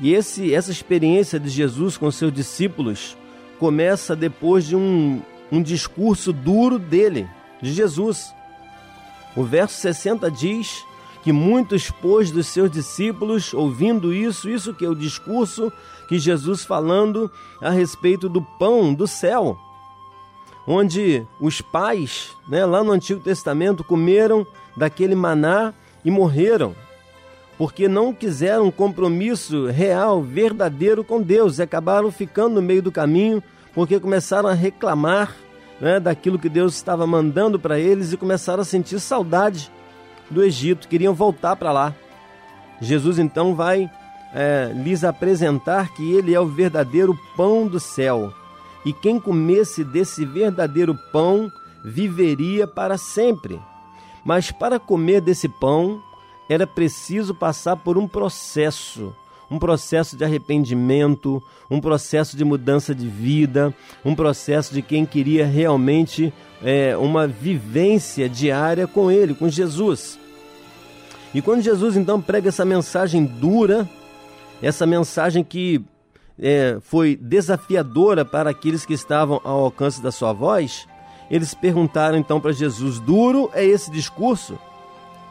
E 0.00 0.12
esse, 0.12 0.52
essa 0.52 0.72
experiência 0.72 1.38
de 1.38 1.48
Jesus 1.48 1.96
com 1.96 2.10
seus 2.10 2.32
discípulos 2.32 3.16
começa 3.60 4.16
depois 4.16 4.66
de 4.66 4.74
um, 4.74 5.22
um 5.52 5.62
discurso 5.62 6.32
duro 6.32 6.78
dele, 6.78 7.28
de 7.60 7.72
Jesus. 7.72 8.34
O 9.36 9.44
verso 9.44 9.76
60 9.76 10.28
diz 10.32 10.84
que 11.22 11.32
muitos, 11.32 11.90
pois, 11.90 12.30
dos 12.30 12.48
seus 12.48 12.70
discípulos, 12.70 13.54
ouvindo 13.54 14.12
isso, 14.12 14.48
isso 14.50 14.74
que 14.74 14.84
é 14.84 14.88
o 14.88 14.94
discurso 14.94 15.72
que 16.08 16.18
Jesus 16.18 16.64
falando 16.64 17.30
a 17.60 17.70
respeito 17.70 18.28
do 18.28 18.42
pão 18.42 18.92
do 18.92 19.06
céu, 19.06 19.56
onde 20.66 21.24
os 21.40 21.60
pais, 21.60 22.30
né, 22.48 22.66
lá 22.66 22.82
no 22.82 22.90
Antigo 22.90 23.20
Testamento, 23.20 23.84
comeram 23.84 24.44
daquele 24.76 25.14
maná 25.14 25.72
e 26.04 26.10
morreram, 26.10 26.74
porque 27.56 27.86
não 27.86 28.12
quiseram 28.12 28.66
um 28.66 28.70
compromisso 28.72 29.66
real, 29.66 30.20
verdadeiro 30.22 31.04
com 31.04 31.22
Deus, 31.22 31.58
e 31.58 31.62
acabaram 31.62 32.10
ficando 32.10 32.56
no 32.56 32.62
meio 32.62 32.82
do 32.82 32.90
caminho, 32.90 33.40
porque 33.72 34.00
começaram 34.00 34.48
a 34.48 34.54
reclamar 34.54 35.36
né, 35.80 36.00
daquilo 36.00 36.38
que 36.38 36.48
Deus 36.48 36.74
estava 36.74 37.06
mandando 37.06 37.60
para 37.60 37.78
eles 37.78 38.12
e 38.12 38.16
começaram 38.16 38.62
a 38.62 38.64
sentir 38.64 38.98
saudade 38.98 39.70
do 40.32 40.42
Egito, 40.42 40.88
queriam 40.88 41.14
voltar 41.14 41.54
para 41.56 41.70
lá. 41.70 41.94
Jesus 42.80 43.18
então 43.18 43.54
vai 43.54 43.88
é, 44.34 44.72
lhes 44.74 45.04
apresentar 45.04 45.92
que 45.94 46.12
ele 46.12 46.34
é 46.34 46.40
o 46.40 46.46
verdadeiro 46.46 47.16
pão 47.36 47.66
do 47.66 47.78
céu. 47.78 48.32
e 48.84 48.92
quem 48.92 49.20
comesse 49.20 49.84
desse 49.84 50.24
verdadeiro 50.24 50.98
pão 51.12 51.52
viveria 51.84 52.66
para 52.66 52.98
sempre. 52.98 53.60
Mas 54.24 54.50
para 54.50 54.78
comer 54.78 55.20
desse 55.20 55.48
pão 55.48 56.02
era 56.48 56.66
preciso 56.66 57.34
passar 57.34 57.76
por 57.76 57.96
um 57.96 58.08
processo, 58.08 59.14
um 59.50 59.58
processo 59.58 60.16
de 60.16 60.24
arrependimento, 60.24 61.42
um 61.70 61.80
processo 61.80 62.36
de 62.36 62.44
mudança 62.44 62.94
de 62.94 63.08
vida, 63.08 63.72
um 64.04 64.14
processo 64.14 64.74
de 64.74 64.82
quem 64.82 65.06
queria 65.06 65.46
realmente 65.46 66.32
é, 66.62 66.96
uma 66.96 67.26
vivência 67.26 68.28
diária 68.28 68.86
com 68.86 69.10
Ele, 69.10 69.34
com 69.34 69.48
Jesus. 69.48 70.18
E 71.34 71.40
quando 71.40 71.62
Jesus 71.62 71.96
então 71.96 72.20
prega 72.20 72.48
essa 72.48 72.64
mensagem 72.64 73.24
dura, 73.24 73.88
essa 74.60 74.86
mensagem 74.86 75.42
que 75.42 75.82
é, 76.38 76.78
foi 76.80 77.16
desafiadora 77.16 78.24
para 78.24 78.50
aqueles 78.50 78.84
que 78.84 78.92
estavam 78.92 79.40
ao 79.44 79.64
alcance 79.64 80.02
da 80.02 80.12
sua 80.12 80.32
voz, 80.32 80.86
eles 81.30 81.54
perguntaram 81.54 82.18
então 82.18 82.40
para 82.40 82.52
Jesus: 82.52 82.98
Duro 83.00 83.50
é 83.54 83.64
esse 83.64 83.90
discurso? 83.90 84.58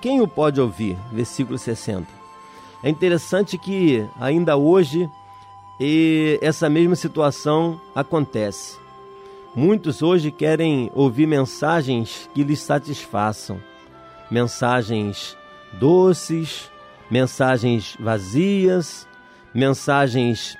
Quem 0.01 0.21
o 0.21 0.27
pode 0.27 0.59
ouvir? 0.59 0.97
Versículo 1.11 1.57
60. 1.57 2.07
É 2.83 2.89
interessante 2.89 3.57
que 3.57 4.03
ainda 4.19 4.57
hoje 4.57 5.07
essa 6.41 6.69
mesma 6.69 6.95
situação 6.95 7.79
acontece. 7.95 8.77
Muitos 9.55 10.01
hoje 10.01 10.31
querem 10.31 10.91
ouvir 10.93 11.27
mensagens 11.27 12.29
que 12.33 12.43
lhes 12.43 12.59
satisfaçam, 12.59 13.59
mensagens 14.29 15.35
doces, 15.73 16.71
mensagens 17.09 17.97
vazias, 17.99 19.07
mensagens 19.53 20.57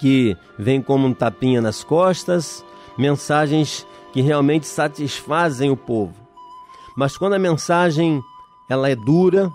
que 0.00 0.36
vêm 0.58 0.82
como 0.82 1.06
um 1.06 1.14
tapinha 1.14 1.60
nas 1.60 1.82
costas, 1.82 2.64
mensagens 2.98 3.86
que 4.12 4.20
realmente 4.20 4.66
satisfazem 4.66 5.70
o 5.70 5.76
povo. 5.76 6.14
Mas 6.96 7.16
quando 7.16 7.34
a 7.34 7.38
mensagem 7.38 8.22
ela 8.68 8.88
é 8.88 8.94
dura, 8.94 9.50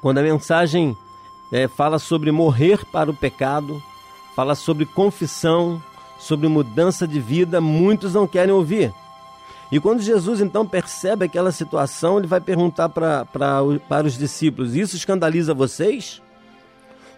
quando 0.00 0.18
a 0.18 0.22
mensagem 0.22 0.96
é, 1.52 1.66
fala 1.66 1.98
sobre 1.98 2.30
morrer 2.30 2.84
para 2.86 3.10
o 3.10 3.14
pecado, 3.14 3.82
fala 4.36 4.54
sobre 4.54 4.86
confissão, 4.86 5.82
sobre 6.18 6.48
mudança 6.48 7.06
de 7.06 7.20
vida, 7.20 7.60
muitos 7.60 8.14
não 8.14 8.26
querem 8.26 8.54
ouvir. 8.54 8.92
E 9.70 9.78
quando 9.78 10.00
Jesus 10.00 10.40
então 10.40 10.66
percebe 10.66 11.26
aquela 11.26 11.52
situação, 11.52 12.18
ele 12.18 12.26
vai 12.26 12.40
perguntar 12.40 12.88
pra, 12.88 13.24
pra, 13.24 13.60
para 13.88 14.06
os 14.06 14.16
discípulos: 14.16 14.74
Isso 14.74 14.96
escandaliza 14.96 15.52
vocês? 15.52 16.22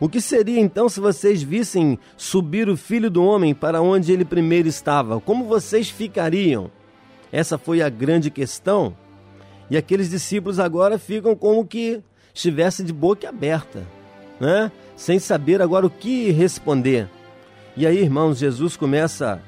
O 0.00 0.08
que 0.08 0.20
seria 0.20 0.58
então 0.58 0.88
se 0.88 0.98
vocês 0.98 1.42
vissem 1.42 1.98
subir 2.16 2.68
o 2.68 2.76
filho 2.76 3.10
do 3.10 3.22
homem 3.22 3.54
para 3.54 3.82
onde 3.82 4.10
ele 4.10 4.24
primeiro 4.24 4.66
estava? 4.66 5.20
Como 5.20 5.44
vocês 5.44 5.90
ficariam? 5.90 6.70
Essa 7.30 7.58
foi 7.58 7.82
a 7.82 7.88
grande 7.88 8.30
questão. 8.30 8.96
E 9.68 9.76
aqueles 9.76 10.10
discípulos 10.10 10.58
agora 10.58 10.98
ficam 10.98 11.36
como 11.36 11.66
que 11.66 12.02
estivessem 12.34 12.84
de 12.84 12.92
boca 12.92 13.28
aberta, 13.28 13.86
né? 14.40 14.72
sem 14.96 15.18
saber 15.18 15.62
agora 15.62 15.86
o 15.86 15.90
que 15.90 16.30
responder. 16.30 17.08
E 17.76 17.86
aí, 17.86 17.98
irmãos, 17.98 18.38
Jesus 18.38 18.76
começa 18.76 19.40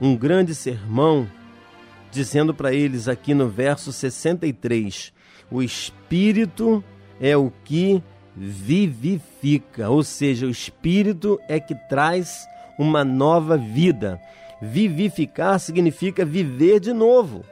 um 0.00 0.16
grande 0.16 0.54
sermão 0.54 1.28
dizendo 2.10 2.54
para 2.54 2.72
eles 2.72 3.08
aqui 3.08 3.34
no 3.34 3.48
verso 3.48 3.92
63: 3.92 5.12
O 5.50 5.62
Espírito 5.62 6.82
é 7.20 7.36
o 7.36 7.52
que 7.64 8.02
vivifica, 8.36 9.90
ou 9.90 10.02
seja, 10.02 10.46
o 10.46 10.50
Espírito 10.50 11.40
é 11.48 11.58
que 11.58 11.74
traz 11.88 12.46
uma 12.78 13.04
nova 13.04 13.56
vida. 13.56 14.20
Vivificar 14.60 15.58
significa 15.58 16.24
viver 16.24 16.80
de 16.80 16.92
novo. 16.92 17.44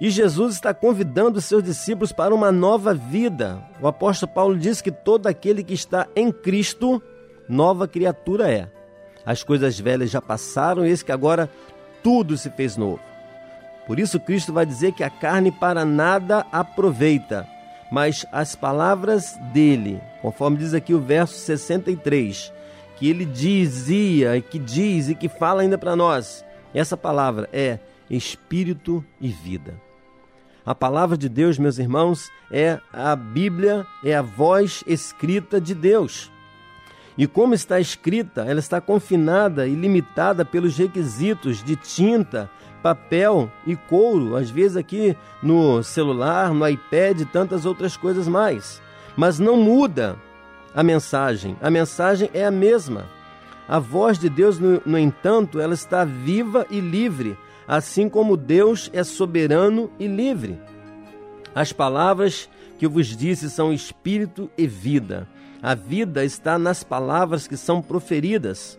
E 0.00 0.08
Jesus 0.08 0.54
está 0.54 0.72
convidando 0.72 1.42
seus 1.42 1.62
discípulos 1.62 2.10
para 2.10 2.34
uma 2.34 2.50
nova 2.50 2.94
vida. 2.94 3.62
O 3.82 3.86
apóstolo 3.86 4.32
Paulo 4.32 4.58
diz 4.58 4.80
que 4.80 4.90
todo 4.90 5.26
aquele 5.26 5.62
que 5.62 5.74
está 5.74 6.08
em 6.16 6.32
Cristo, 6.32 7.02
nova 7.46 7.86
criatura 7.86 8.50
é. 8.50 8.70
As 9.26 9.42
coisas 9.42 9.78
velhas 9.78 10.10
já 10.10 10.22
passaram, 10.22 10.86
eis 10.86 11.02
que 11.02 11.12
agora 11.12 11.50
tudo 12.02 12.38
se 12.38 12.48
fez 12.48 12.78
novo. 12.78 13.09
Por 13.90 13.98
isso, 13.98 14.20
Cristo 14.20 14.52
vai 14.52 14.64
dizer 14.64 14.92
que 14.92 15.02
a 15.02 15.10
carne 15.10 15.50
para 15.50 15.84
nada 15.84 16.46
aproveita, 16.52 17.44
mas 17.90 18.24
as 18.30 18.54
palavras 18.54 19.36
dele, 19.52 20.00
conforme 20.22 20.58
diz 20.58 20.72
aqui 20.74 20.94
o 20.94 21.00
verso 21.00 21.34
63, 21.34 22.52
que 22.96 23.10
ele 23.10 23.24
dizia, 23.24 24.40
que 24.40 24.60
diz 24.60 25.08
e 25.08 25.14
que 25.16 25.28
fala 25.28 25.62
ainda 25.62 25.76
para 25.76 25.96
nós, 25.96 26.44
essa 26.72 26.96
palavra 26.96 27.48
é 27.52 27.80
espírito 28.08 29.04
e 29.20 29.26
vida. 29.26 29.74
A 30.64 30.72
palavra 30.72 31.18
de 31.18 31.28
Deus, 31.28 31.58
meus 31.58 31.80
irmãos, 31.80 32.30
é 32.48 32.78
a 32.92 33.16
Bíblia, 33.16 33.84
é 34.04 34.14
a 34.14 34.22
voz 34.22 34.84
escrita 34.86 35.60
de 35.60 35.74
Deus. 35.74 36.30
E 37.18 37.26
como 37.26 37.54
está 37.54 37.80
escrita, 37.80 38.42
ela 38.42 38.60
está 38.60 38.80
confinada 38.80 39.66
e 39.66 39.74
limitada 39.74 40.44
pelos 40.44 40.78
requisitos 40.78 41.60
de 41.60 41.74
tinta, 41.74 42.48
papel 42.82 43.50
e 43.66 43.76
couro, 43.76 44.36
às 44.36 44.50
vezes 44.50 44.76
aqui 44.76 45.16
no 45.42 45.82
celular, 45.82 46.52
no 46.52 46.66
iPad 46.66 47.20
e 47.20 47.24
tantas 47.24 47.64
outras 47.66 47.96
coisas 47.96 48.26
mais. 48.26 48.80
Mas 49.16 49.38
não 49.38 49.56
muda 49.56 50.16
a 50.74 50.82
mensagem, 50.82 51.56
a 51.60 51.70
mensagem 51.70 52.30
é 52.32 52.44
a 52.44 52.50
mesma. 52.50 53.06
A 53.68 53.78
voz 53.78 54.18
de 54.18 54.28
Deus, 54.28 54.58
no, 54.58 54.82
no 54.84 54.98
entanto, 54.98 55.60
ela 55.60 55.74
está 55.74 56.04
viva 56.04 56.66
e 56.70 56.80
livre, 56.80 57.38
assim 57.68 58.08
como 58.08 58.36
Deus 58.36 58.90
é 58.92 59.04
soberano 59.04 59.90
e 59.98 60.06
livre. 60.06 60.58
As 61.54 61.72
palavras 61.72 62.48
que 62.78 62.86
eu 62.86 62.90
vos 62.90 63.16
disse 63.16 63.50
são 63.50 63.72
espírito 63.72 64.50
e 64.56 64.66
vida. 64.66 65.28
A 65.62 65.74
vida 65.74 66.24
está 66.24 66.58
nas 66.58 66.82
palavras 66.82 67.46
que 67.46 67.56
são 67.56 67.82
proferidas. 67.82 68.78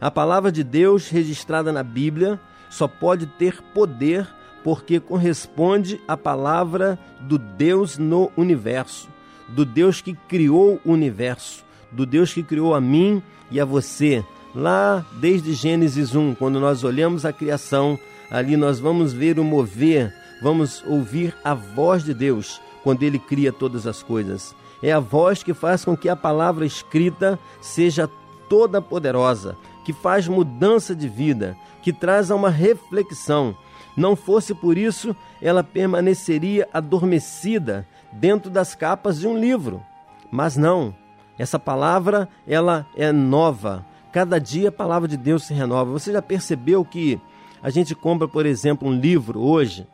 A 0.00 0.10
palavra 0.10 0.50
de 0.50 0.64
Deus 0.64 1.08
registrada 1.08 1.70
na 1.70 1.82
Bíblia 1.82 2.40
só 2.72 2.88
pode 2.88 3.26
ter 3.26 3.60
poder 3.74 4.26
porque 4.64 4.98
corresponde 4.98 6.00
à 6.08 6.16
palavra 6.16 6.98
do 7.20 7.36
Deus 7.36 7.98
no 7.98 8.32
universo, 8.34 9.08
do 9.46 9.64
Deus 9.66 10.00
que 10.00 10.14
criou 10.26 10.80
o 10.82 10.92
universo, 10.92 11.62
do 11.90 12.06
Deus 12.06 12.32
que 12.32 12.42
criou 12.42 12.74
a 12.74 12.80
mim 12.80 13.22
e 13.50 13.60
a 13.60 13.64
você. 13.64 14.24
Lá 14.54 15.04
desde 15.20 15.52
Gênesis 15.52 16.14
1, 16.14 16.34
quando 16.34 16.58
nós 16.58 16.82
olhamos 16.82 17.26
a 17.26 17.32
criação, 17.32 17.98
ali 18.30 18.56
nós 18.56 18.80
vamos 18.80 19.12
ver 19.12 19.38
o 19.38 19.44
mover, 19.44 20.14
vamos 20.42 20.82
ouvir 20.86 21.36
a 21.44 21.52
voz 21.52 22.02
de 22.02 22.14
Deus 22.14 22.58
quando 22.82 23.02
ele 23.02 23.18
cria 23.18 23.52
todas 23.52 23.86
as 23.86 24.02
coisas. 24.02 24.54
É 24.82 24.92
a 24.92 24.98
voz 24.98 25.42
que 25.42 25.52
faz 25.52 25.84
com 25.84 25.94
que 25.94 26.08
a 26.08 26.16
palavra 26.16 26.64
escrita 26.64 27.38
seja 27.60 28.08
toda 28.48 28.80
poderosa, 28.80 29.56
que 29.84 29.92
faz 29.92 30.28
mudança 30.28 30.94
de 30.94 31.08
vida, 31.08 31.56
que 31.82 31.92
traz 31.92 32.30
a 32.30 32.36
uma 32.36 32.50
reflexão. 32.50 33.56
Não 33.96 34.16
fosse 34.16 34.54
por 34.54 34.78
isso, 34.78 35.14
ela 35.40 35.62
permaneceria 35.62 36.68
adormecida 36.72 37.86
dentro 38.12 38.50
das 38.50 38.74
capas 38.74 39.18
de 39.20 39.26
um 39.26 39.36
livro. 39.36 39.82
Mas 40.30 40.56
não, 40.56 40.94
essa 41.38 41.58
palavra, 41.58 42.28
ela 42.46 42.86
é 42.96 43.12
nova. 43.12 43.84
Cada 44.12 44.38
dia 44.38 44.68
a 44.68 44.72
palavra 44.72 45.08
de 45.08 45.16
Deus 45.16 45.44
se 45.44 45.54
renova. 45.54 45.90
Você 45.92 46.12
já 46.12 46.22
percebeu 46.22 46.84
que 46.84 47.20
a 47.62 47.70
gente 47.70 47.94
compra, 47.94 48.28
por 48.28 48.46
exemplo, 48.46 48.88
um 48.88 48.92
livro 48.92 49.40
hoje 49.40 49.86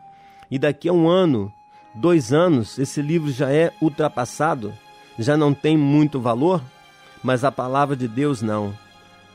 e 0.50 0.58
daqui 0.58 0.88
a 0.88 0.92
um 0.92 1.08
ano, 1.08 1.52
dois 1.94 2.32
anos, 2.32 2.78
esse 2.78 3.02
livro 3.02 3.30
já 3.30 3.50
é 3.50 3.72
ultrapassado, 3.80 4.72
já 5.18 5.36
não 5.36 5.52
tem 5.52 5.76
muito 5.76 6.20
valor? 6.20 6.62
Mas 7.22 7.44
a 7.44 7.50
palavra 7.50 7.96
de 7.96 8.06
Deus 8.06 8.40
não 8.42 8.72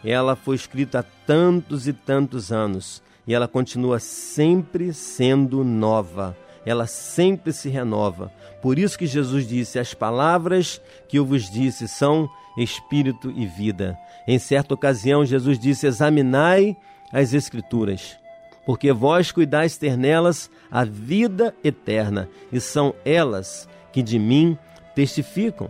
ela 0.03 0.35
foi 0.35 0.55
escrita 0.55 0.99
há 0.99 1.03
tantos 1.25 1.87
e 1.87 1.93
tantos 1.93 2.51
anos 2.51 3.01
e 3.25 3.33
ela 3.33 3.47
continua 3.47 3.99
sempre 3.99 4.93
sendo 4.93 5.63
nova. 5.63 6.37
Ela 6.65 6.87
sempre 6.87 7.51
se 7.51 7.69
renova. 7.69 8.31
Por 8.61 8.79
isso 8.79 8.97
que 8.97 9.05
Jesus 9.05 9.47
disse: 9.47 9.79
As 9.79 9.93
palavras 9.93 10.81
que 11.07 11.19
eu 11.19 11.25
vos 11.25 11.49
disse 11.49 11.87
são 11.87 12.29
espírito 12.57 13.31
e 13.35 13.45
vida. 13.45 13.97
Em 14.27 14.39
certa 14.39 14.73
ocasião, 14.73 15.25
Jesus 15.25 15.59
disse: 15.59 15.87
Examinai 15.87 16.75
as 17.11 17.33
Escrituras, 17.33 18.17
porque 18.65 18.93
vós 18.93 19.31
cuidais 19.31 19.77
ter 19.77 19.97
nelas 19.97 20.49
a 20.71 20.85
vida 20.85 21.53
eterna, 21.63 22.29
e 22.51 22.59
são 22.59 22.93
elas 23.03 23.67
que 23.91 24.01
de 24.01 24.17
mim 24.17 24.57
testificam. 24.95 25.69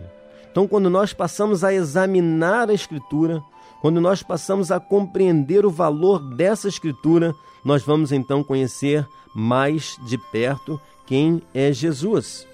Então, 0.50 0.68
quando 0.68 0.88
nós 0.88 1.12
passamos 1.12 1.64
a 1.64 1.74
examinar 1.74 2.70
a 2.70 2.74
Escritura, 2.74 3.42
quando 3.84 4.00
nós 4.00 4.22
passamos 4.22 4.72
a 4.72 4.80
compreender 4.80 5.66
o 5.66 5.70
valor 5.70 6.18
dessa 6.18 6.68
escritura, 6.68 7.34
nós 7.62 7.82
vamos 7.82 8.12
então 8.12 8.42
conhecer 8.42 9.06
mais 9.34 9.98
de 10.06 10.16
perto 10.16 10.80
quem 11.04 11.42
é 11.52 11.70
Jesus. 11.70 12.48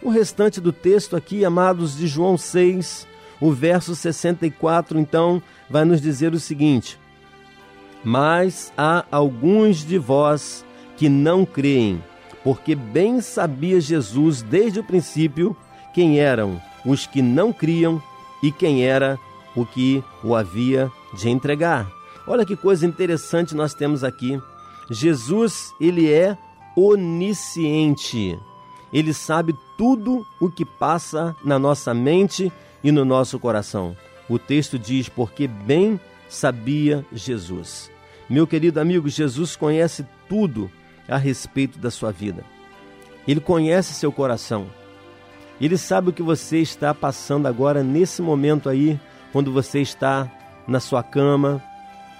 O 0.00 0.08
restante 0.08 0.60
do 0.60 0.70
texto 0.70 1.16
aqui, 1.16 1.44
amados 1.44 1.96
de 1.96 2.06
João 2.06 2.38
6, 2.38 3.08
o 3.40 3.50
verso 3.50 3.96
64, 3.96 5.00
então, 5.00 5.42
vai 5.68 5.84
nos 5.84 6.00
dizer 6.00 6.32
o 6.32 6.38
seguinte: 6.38 6.96
Mas 8.04 8.72
há 8.78 9.04
alguns 9.10 9.84
de 9.84 9.98
vós 9.98 10.64
que 10.96 11.08
não 11.08 11.44
creem, 11.44 12.00
porque 12.44 12.76
bem 12.76 13.20
sabia 13.20 13.80
Jesus 13.80 14.42
desde 14.42 14.78
o 14.78 14.84
princípio 14.84 15.56
quem 15.92 16.20
eram 16.20 16.62
os 16.86 17.04
que 17.04 17.20
não 17.20 17.52
criam 17.52 18.00
e 18.40 18.52
quem 18.52 18.84
era 18.84 19.18
o 19.58 19.66
que 19.66 20.02
o 20.22 20.34
havia 20.34 20.90
de 21.12 21.28
entregar. 21.28 21.90
Olha 22.26 22.44
que 22.44 22.56
coisa 22.56 22.86
interessante 22.86 23.54
nós 23.54 23.74
temos 23.74 24.04
aqui. 24.04 24.40
Jesus, 24.90 25.74
ele 25.80 26.10
é 26.10 26.36
onisciente. 26.76 28.38
Ele 28.92 29.12
sabe 29.12 29.54
tudo 29.76 30.24
o 30.40 30.48
que 30.48 30.64
passa 30.64 31.34
na 31.44 31.58
nossa 31.58 31.92
mente 31.92 32.52
e 32.82 32.92
no 32.92 33.04
nosso 33.04 33.38
coração. 33.38 33.96
O 34.28 34.38
texto 34.38 34.78
diz: 34.78 35.08
porque 35.08 35.46
bem 35.46 35.98
sabia 36.28 37.04
Jesus. 37.12 37.90
Meu 38.28 38.46
querido 38.46 38.80
amigo, 38.80 39.08
Jesus 39.08 39.56
conhece 39.56 40.06
tudo 40.28 40.70
a 41.08 41.16
respeito 41.16 41.78
da 41.78 41.90
sua 41.90 42.12
vida. 42.12 42.44
Ele 43.26 43.40
conhece 43.40 43.94
seu 43.94 44.12
coração. 44.12 44.66
Ele 45.60 45.76
sabe 45.76 46.10
o 46.10 46.12
que 46.12 46.22
você 46.22 46.58
está 46.58 46.94
passando 46.94 47.48
agora 47.48 47.82
nesse 47.82 48.22
momento 48.22 48.68
aí, 48.68 48.98
quando 49.32 49.52
você 49.52 49.80
está 49.80 50.30
na 50.66 50.80
sua 50.80 51.02
cama, 51.02 51.62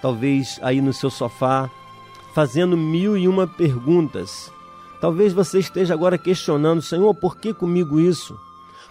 talvez 0.01 0.59
aí 0.63 0.81
no 0.81 0.93
seu 0.93 1.11
sofá, 1.11 1.71
fazendo 2.35 2.77
mil 2.77 3.17
e 3.17 3.27
uma 3.27 3.47
perguntas. 3.47 4.53
Talvez 5.01 5.33
você 5.33 5.59
esteja 5.59 5.95
agora 5.95 6.19
questionando, 6.19 6.83
Senhor, 6.83 7.15
por 7.15 7.37
que 7.37 7.55
comigo 7.55 8.01
isso? 8.01 8.39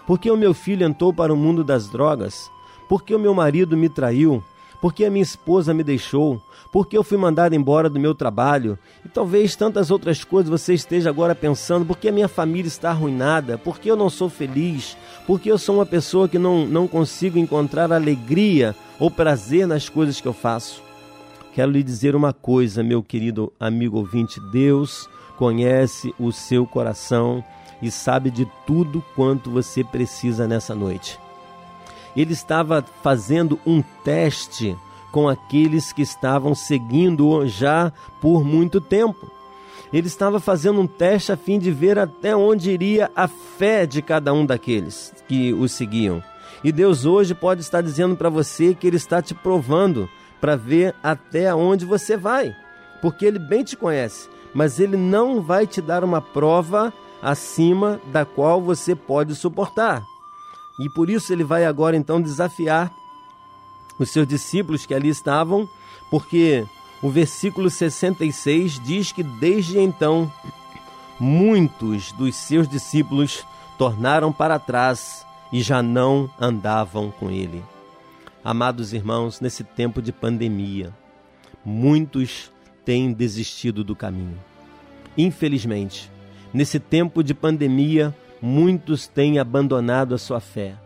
Por 0.06 0.18
que 0.18 0.30
o 0.30 0.36
meu 0.36 0.54
filho 0.54 0.86
entrou 0.86 1.12
para 1.12 1.32
o 1.32 1.36
mundo 1.36 1.62
das 1.62 1.88
drogas? 1.88 2.50
Por 2.88 3.02
que 3.02 3.14
o 3.14 3.18
meu 3.18 3.34
marido 3.34 3.76
me 3.76 3.88
traiu? 3.88 4.42
Por 4.80 4.94
que 4.94 5.04
a 5.04 5.10
minha 5.10 5.22
esposa 5.22 5.74
me 5.74 5.84
deixou? 5.84 6.40
Por 6.72 6.86
que 6.86 6.96
eu 6.96 7.02
fui 7.02 7.16
mandado 7.16 7.54
embora 7.54 7.88
do 7.88 7.98
meu 7.98 8.14
trabalho? 8.14 8.78
E 9.04 9.08
talvez 9.08 9.56
tantas 9.56 9.90
outras 9.90 10.22
coisas 10.22 10.50
você 10.50 10.74
esteja 10.74 11.08
agora 11.08 11.34
pensando: 11.34 11.86
por 11.86 11.96
que 11.96 12.08
a 12.08 12.12
minha 12.12 12.28
família 12.28 12.68
está 12.68 12.90
arruinada? 12.90 13.56
Por 13.56 13.78
que 13.78 13.90
eu 13.90 13.96
não 13.96 14.10
sou 14.10 14.28
feliz? 14.28 14.96
Por 15.26 15.40
que 15.40 15.50
eu 15.50 15.58
sou 15.58 15.76
uma 15.76 15.86
pessoa 15.86 16.28
que 16.28 16.38
não, 16.38 16.66
não 16.66 16.86
consigo 16.86 17.38
encontrar 17.38 17.92
alegria 17.92 18.74
ou 18.98 19.10
prazer 19.10 19.66
nas 19.66 19.88
coisas 19.88 20.20
que 20.20 20.28
eu 20.28 20.32
faço? 20.32 20.82
Quero 21.54 21.70
lhe 21.70 21.82
dizer 21.82 22.14
uma 22.14 22.32
coisa, 22.32 22.82
meu 22.82 23.02
querido 23.02 23.52
amigo 23.58 23.96
ouvinte: 23.96 24.40
Deus 24.52 25.08
conhece 25.36 26.14
o 26.18 26.32
seu 26.32 26.66
coração 26.66 27.42
e 27.80 27.90
sabe 27.90 28.30
de 28.30 28.46
tudo 28.66 29.02
quanto 29.14 29.50
você 29.50 29.82
precisa 29.82 30.46
nessa 30.46 30.74
noite 30.74 31.18
ele 32.16 32.32
estava 32.32 32.84
fazendo 33.02 33.58
um 33.64 33.82
teste 34.04 34.76
com 35.10 35.28
aqueles 35.28 35.92
que 35.92 36.02
estavam 36.02 36.54
seguindo-o 36.54 37.46
já 37.46 37.92
por 38.20 38.44
muito 38.44 38.80
tempo. 38.80 39.30
Ele 39.92 40.06
estava 40.06 40.38
fazendo 40.38 40.80
um 40.80 40.86
teste 40.86 41.32
a 41.32 41.36
fim 41.36 41.58
de 41.58 41.70
ver 41.70 41.98
até 41.98 42.36
onde 42.36 42.70
iria 42.70 43.10
a 43.16 43.26
fé 43.26 43.86
de 43.86 44.02
cada 44.02 44.32
um 44.32 44.44
daqueles 44.44 45.14
que 45.26 45.52
o 45.54 45.66
seguiam. 45.68 46.22
E 46.62 46.70
Deus 46.70 47.06
hoje 47.06 47.34
pode 47.34 47.60
estar 47.60 47.80
dizendo 47.80 48.16
para 48.16 48.28
você 48.28 48.74
que 48.74 48.86
Ele 48.86 48.96
está 48.96 49.22
te 49.22 49.34
provando 49.34 50.08
para 50.40 50.56
ver 50.56 50.94
até 51.02 51.54
onde 51.54 51.84
você 51.84 52.16
vai, 52.16 52.54
porque 53.00 53.24
Ele 53.24 53.38
bem 53.38 53.64
te 53.64 53.76
conhece, 53.76 54.28
mas 54.52 54.78
Ele 54.78 54.96
não 54.96 55.40
vai 55.40 55.66
te 55.66 55.80
dar 55.80 56.04
uma 56.04 56.20
prova 56.20 56.92
acima 57.22 58.00
da 58.12 58.24
qual 58.24 58.60
você 58.60 58.94
pode 58.94 59.34
suportar. 59.34 60.02
E 60.78 60.88
por 60.88 61.10
isso 61.10 61.32
ele 61.32 61.42
vai 61.42 61.64
agora 61.64 61.96
então 61.96 62.20
desafiar 62.22 62.92
os 63.98 64.10
seus 64.10 64.26
discípulos 64.26 64.86
que 64.86 64.94
ali 64.94 65.08
estavam, 65.08 65.68
porque 66.10 66.64
o 67.02 67.10
versículo 67.10 67.68
66 67.70 68.80
diz 68.80 69.12
que 69.12 69.22
desde 69.22 69.78
então 69.78 70.32
muitos 71.18 72.12
dos 72.12 72.34
seus 72.36 72.68
discípulos 72.68 73.44
tornaram 73.76 74.32
para 74.32 74.58
trás 74.58 75.26
e 75.52 75.60
já 75.60 75.82
não 75.82 76.30
andavam 76.40 77.10
com 77.10 77.30
ele. 77.30 77.62
Amados 78.44 78.92
irmãos, 78.92 79.40
nesse 79.40 79.64
tempo 79.64 80.00
de 80.00 80.12
pandemia, 80.12 80.92
muitos 81.64 82.52
têm 82.84 83.12
desistido 83.12 83.84
do 83.84 83.94
caminho. 83.94 84.38
Infelizmente, 85.16 86.10
nesse 86.52 86.78
tempo 86.78 87.22
de 87.22 87.34
pandemia, 87.34 88.14
muitos 88.40 89.06
têm 89.06 89.38
abandonado 89.38 90.14
a 90.14 90.18
sua 90.18 90.40
fé. 90.40 90.76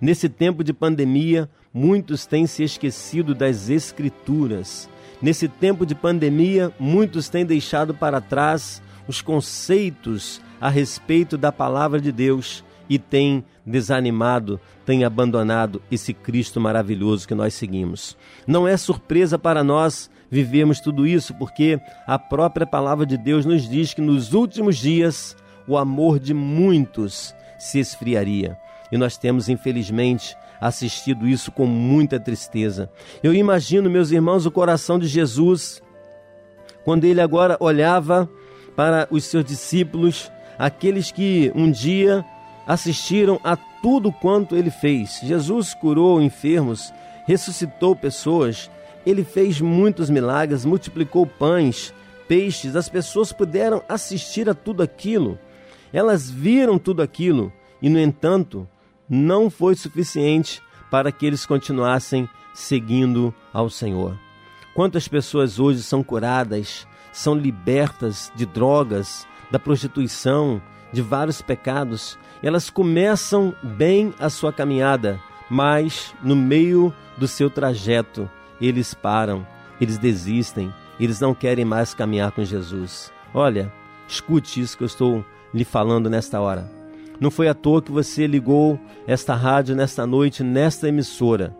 Nesse 0.00 0.28
tempo 0.28 0.62
de 0.62 0.72
pandemia, 0.72 1.48
muitos 1.72 2.26
têm 2.26 2.46
se 2.46 2.62
esquecido 2.62 3.34
das 3.34 3.68
Escrituras. 3.68 4.88
Nesse 5.20 5.48
tempo 5.48 5.84
de 5.84 5.94
pandemia, 5.94 6.72
muitos 6.78 7.28
têm 7.28 7.44
deixado 7.44 7.94
para 7.94 8.20
trás 8.20 8.82
os 9.06 9.20
conceitos 9.20 10.40
a 10.60 10.68
respeito 10.68 11.36
da 11.36 11.50
palavra 11.50 12.00
de 12.00 12.12
Deus 12.12 12.64
e 12.88 12.98
têm 12.98 13.44
desanimado, 13.64 14.60
têm 14.84 15.04
abandonado 15.04 15.82
esse 15.90 16.14
Cristo 16.14 16.60
maravilhoso 16.60 17.28
que 17.28 17.34
nós 17.34 17.54
seguimos. 17.54 18.16
Não 18.46 18.66
é 18.66 18.76
surpresa 18.76 19.38
para 19.38 19.62
nós 19.62 20.10
vivermos 20.30 20.80
tudo 20.80 21.06
isso, 21.06 21.34
porque 21.34 21.80
a 22.06 22.18
própria 22.18 22.66
palavra 22.66 23.04
de 23.04 23.16
Deus 23.16 23.44
nos 23.44 23.68
diz 23.68 23.92
que 23.92 24.00
nos 24.00 24.32
últimos 24.32 24.76
dias 24.76 25.36
o 25.66 25.76
amor 25.76 26.18
de 26.18 26.32
muitos 26.32 27.34
se 27.58 27.78
esfriaria. 27.78 28.58
E 28.90 28.96
nós 28.96 29.18
temos, 29.18 29.48
infelizmente, 29.48 30.36
assistido 30.60 31.26
isso 31.26 31.52
com 31.52 31.66
muita 31.66 32.18
tristeza. 32.18 32.90
Eu 33.22 33.34
imagino, 33.34 33.90
meus 33.90 34.10
irmãos, 34.10 34.46
o 34.46 34.50
coração 34.50 34.98
de 34.98 35.06
Jesus, 35.06 35.82
quando 36.84 37.04
ele 37.04 37.20
agora 37.20 37.56
olhava 37.60 38.28
para 38.74 39.06
os 39.10 39.24
seus 39.24 39.44
discípulos, 39.44 40.30
aqueles 40.58 41.10
que 41.10 41.52
um 41.54 41.70
dia 41.70 42.24
assistiram 42.66 43.40
a 43.42 43.56
tudo 43.56 44.12
quanto 44.12 44.56
ele 44.56 44.70
fez. 44.70 45.20
Jesus 45.22 45.74
curou 45.74 46.20
enfermos, 46.20 46.92
ressuscitou 47.26 47.96
pessoas, 47.96 48.70
ele 49.06 49.24
fez 49.24 49.60
muitos 49.60 50.10
milagres, 50.10 50.64
multiplicou 50.64 51.26
pães, 51.26 51.94
peixes, 52.26 52.76
as 52.76 52.88
pessoas 52.88 53.32
puderam 53.32 53.82
assistir 53.88 54.48
a 54.48 54.54
tudo 54.54 54.82
aquilo. 54.82 55.38
Elas 55.92 56.30
viram 56.30 56.78
tudo 56.78 57.00
aquilo 57.00 57.50
e, 57.80 57.88
no 57.88 57.98
entanto, 57.98 58.68
não 59.08 59.48
foi 59.48 59.74
suficiente 59.74 60.62
para 60.90 61.12
que 61.12 61.26
eles 61.26 61.46
continuassem 61.46 62.28
seguindo 62.52 63.34
ao 63.52 63.70
Senhor. 63.70 64.18
Quantas 64.74 65.08
pessoas 65.08 65.58
hoje 65.58 65.82
são 65.82 66.02
curadas, 66.02 66.86
são 67.12 67.34
libertas 67.34 68.32
de 68.34 68.46
drogas, 68.46 69.26
da 69.50 69.58
prostituição, 69.58 70.60
de 70.92 71.02
vários 71.02 71.42
pecados, 71.42 72.18
elas 72.42 72.70
começam 72.70 73.54
bem 73.62 74.14
a 74.18 74.30
sua 74.30 74.52
caminhada, 74.52 75.20
mas 75.50 76.14
no 76.22 76.36
meio 76.36 76.92
do 77.16 77.26
seu 77.26 77.50
trajeto 77.50 78.30
eles 78.60 78.94
param, 78.94 79.46
eles 79.80 79.98
desistem, 79.98 80.72
eles 80.98 81.20
não 81.20 81.34
querem 81.34 81.64
mais 81.64 81.94
caminhar 81.94 82.32
com 82.32 82.44
Jesus. 82.44 83.12
Olha, 83.32 83.72
escute 84.06 84.60
isso 84.60 84.76
que 84.76 84.82
eu 84.82 84.86
estou 84.86 85.24
lhe 85.52 85.64
falando 85.64 86.10
nesta 86.10 86.40
hora. 86.40 86.77
Não 87.20 87.30
foi 87.30 87.48
à 87.48 87.54
toa 87.54 87.82
que 87.82 87.90
você 87.90 88.26
ligou 88.26 88.78
esta 89.06 89.34
rádio 89.34 89.74
nesta 89.74 90.06
noite, 90.06 90.42
nesta 90.42 90.88
emissora. 90.88 91.54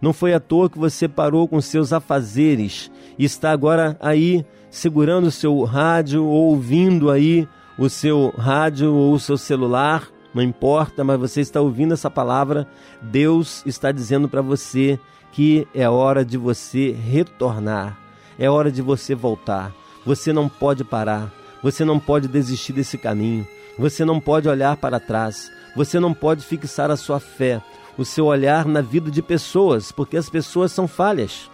Não 0.00 0.12
foi 0.12 0.34
à 0.34 0.40
toa 0.40 0.68
que 0.68 0.78
você 0.78 1.08
parou 1.08 1.46
com 1.46 1.60
seus 1.60 1.92
afazeres 1.92 2.90
e 3.18 3.24
está 3.24 3.52
agora 3.52 3.96
aí 4.00 4.44
segurando 4.70 5.28
o 5.28 5.30
seu 5.30 5.62
rádio 5.62 6.24
ou 6.24 6.50
ouvindo 6.50 7.10
aí 7.10 7.48
o 7.78 7.88
seu 7.88 8.32
rádio 8.36 8.92
ou 8.92 9.14
o 9.14 9.20
seu 9.20 9.36
celular, 9.36 10.08
não 10.34 10.42
importa, 10.42 11.04
mas 11.04 11.18
você 11.18 11.40
está 11.40 11.60
ouvindo 11.60 11.94
essa 11.94 12.10
palavra. 12.10 12.66
Deus 13.00 13.62
está 13.64 13.92
dizendo 13.92 14.28
para 14.28 14.42
você 14.42 14.98
que 15.30 15.66
é 15.74 15.88
hora 15.88 16.24
de 16.24 16.36
você 16.36 16.90
retornar, 16.90 17.98
é 18.38 18.50
hora 18.50 18.70
de 18.70 18.82
você 18.82 19.14
voltar. 19.14 19.72
Você 20.04 20.32
não 20.32 20.48
pode 20.48 20.84
parar. 20.84 21.32
Você 21.62 21.84
não 21.84 21.98
pode 21.98 22.28
desistir 22.28 22.74
desse 22.74 22.98
caminho. 22.98 23.46
Você 23.78 24.04
não 24.04 24.20
pode 24.20 24.48
olhar 24.48 24.76
para 24.76 25.00
trás. 25.00 25.50
Você 25.74 25.98
não 25.98 26.14
pode 26.14 26.44
fixar 26.44 26.90
a 26.90 26.96
sua 26.96 27.18
fé, 27.18 27.60
o 27.98 28.04
seu 28.04 28.26
olhar 28.26 28.64
na 28.64 28.80
vida 28.80 29.10
de 29.10 29.20
pessoas, 29.20 29.90
porque 29.90 30.16
as 30.16 30.30
pessoas 30.30 30.70
são 30.70 30.86
falhas. 30.86 31.50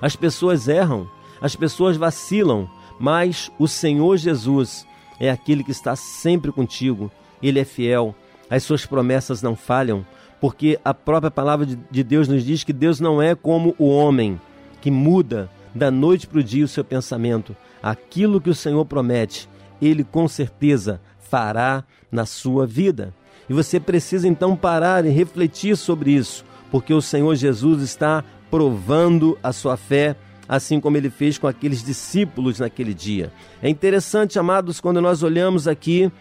As 0.00 0.16
pessoas 0.16 0.66
erram, 0.66 1.08
as 1.40 1.54
pessoas 1.54 1.96
vacilam, 1.96 2.68
mas 2.98 3.52
o 3.58 3.68
Senhor 3.68 4.16
Jesus 4.16 4.84
é 5.20 5.30
aquele 5.30 5.62
que 5.62 5.70
está 5.70 5.94
sempre 5.94 6.50
contigo. 6.50 7.10
Ele 7.40 7.60
é 7.60 7.64
fiel. 7.64 8.14
As 8.50 8.64
suas 8.64 8.84
promessas 8.84 9.40
não 9.42 9.54
falham, 9.54 10.04
porque 10.40 10.78
a 10.84 10.92
própria 10.92 11.30
palavra 11.30 11.64
de 11.64 12.02
Deus 12.02 12.26
nos 12.26 12.44
diz 12.44 12.64
que 12.64 12.72
Deus 12.72 12.98
não 12.98 13.22
é 13.22 13.36
como 13.36 13.76
o 13.78 13.88
homem 13.88 14.40
que 14.80 14.90
muda 14.90 15.48
da 15.72 15.90
noite 15.90 16.26
para 16.26 16.40
o 16.40 16.44
dia 16.44 16.64
o 16.64 16.68
seu 16.68 16.84
pensamento. 16.84 17.56
Aquilo 17.80 18.40
que 18.40 18.50
o 18.50 18.54
Senhor 18.54 18.84
promete, 18.84 19.48
Ele 19.80 20.02
com 20.02 20.26
certeza 20.26 21.00
fará 21.32 21.82
na 22.10 22.26
sua 22.26 22.66
vida. 22.66 23.14
E 23.48 23.54
você 23.54 23.80
precisa 23.80 24.28
então 24.28 24.54
parar 24.54 25.06
e 25.06 25.08
refletir 25.08 25.78
sobre 25.78 26.10
isso, 26.10 26.44
porque 26.70 26.92
o 26.92 27.00
Senhor 27.00 27.34
Jesus 27.36 27.80
está 27.80 28.22
provando 28.50 29.38
a 29.42 29.50
sua 29.50 29.78
fé 29.78 30.14
assim 30.46 30.78
como 30.78 30.98
ele 30.98 31.08
fez 31.08 31.38
com 31.38 31.46
aqueles 31.46 31.82
discípulos 31.82 32.60
naquele 32.60 32.92
dia. 32.92 33.32
É 33.62 33.68
interessante, 33.70 34.38
amados, 34.38 34.78
quando 34.78 35.00
nós 35.00 35.22
olhamos 35.22 35.66
aqui 35.66 36.12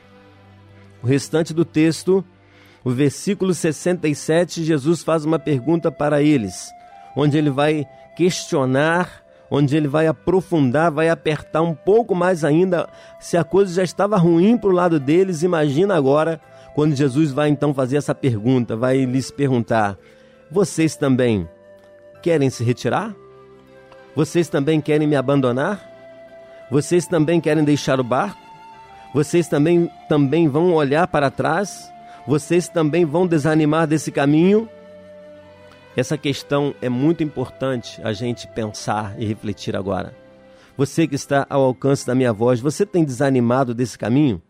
o 1.04 1.08
restante 1.08 1.54
do 1.54 1.65
texto, 1.65 2.24
o 2.82 2.91
versículo 2.91 3.54
67, 3.54 4.63
Jesus 4.63 5.04
faz 5.04 5.26
uma 5.26 5.38
pergunta 5.38 5.91
para 5.91 6.24
eles, 6.24 6.69
onde 7.17 7.38
ele 7.38 7.50
vai 7.50 7.86
questionar, 8.15 9.21
onde 9.52 9.76
ele 9.76 9.90
vai 9.90 10.08
aprofundar, 10.08 10.90
vai 10.90 11.10
apertar 11.10 11.62
um 11.62 11.76
pouco 11.76 12.16
mais 12.16 12.46
ainda. 12.46 12.88
Se 13.20 13.36
a 13.36 13.44
coisa 13.44 13.74
já 13.74 13.84
estava 13.84 14.16
ruim 14.16 14.58
para 14.58 14.70
o 14.70 14.74
lado 14.74 14.98
deles, 14.98 15.44
imagina 15.44 15.94
agora 15.94 16.40
quando 16.74 16.96
Jesus 16.96 17.32
vai 17.32 17.50
então 17.50 17.74
fazer 17.74 17.98
essa 17.98 18.16
pergunta, 18.16 18.78
vai 18.78 19.04
lhes 19.04 19.30
perguntar: 19.30 19.98
Vocês 20.50 20.96
também 20.96 21.48
querem 22.22 22.50
se 22.50 22.64
retirar? 22.64 23.14
Vocês 24.16 24.48
também 24.48 24.80
querem 24.80 25.08
me 25.08 25.18
abandonar? 25.18 25.90
Vocês 26.70 27.06
também 27.06 27.42
querem 27.42 27.66
deixar 27.66 28.00
o 28.00 28.04
barco? 28.04 28.40
Vocês 29.14 29.50
também, 29.50 29.92
também 30.08 30.48
vão 30.48 30.74
olhar 30.74 31.06
para 31.08 31.30
trás? 31.30 31.92
Vocês 32.26 32.70
também 32.70 33.04
vão 33.04 33.28
desanimar 33.28 33.86
desse 33.86 34.12
caminho? 34.12 34.70
Essa 35.95 36.17
questão 36.17 36.73
é 36.82 36.88
muito 36.88 37.21
importante 37.23 38.01
a 38.04 38.13
gente 38.13 38.47
pensar 38.47 39.15
e 39.19 39.25
refletir 39.25 39.75
agora. 39.75 40.15
Você 40.77 41.06
que 41.06 41.15
está 41.15 41.45
ao 41.49 41.62
alcance 41.62 42.08
da 42.08 42.15
minha 42.15 42.32
voz, 42.32 42.62
você 42.62 42.86
tem 42.86 43.04
desanimado 43.04 43.73
desse 43.73 43.97
caminho? 43.97 44.41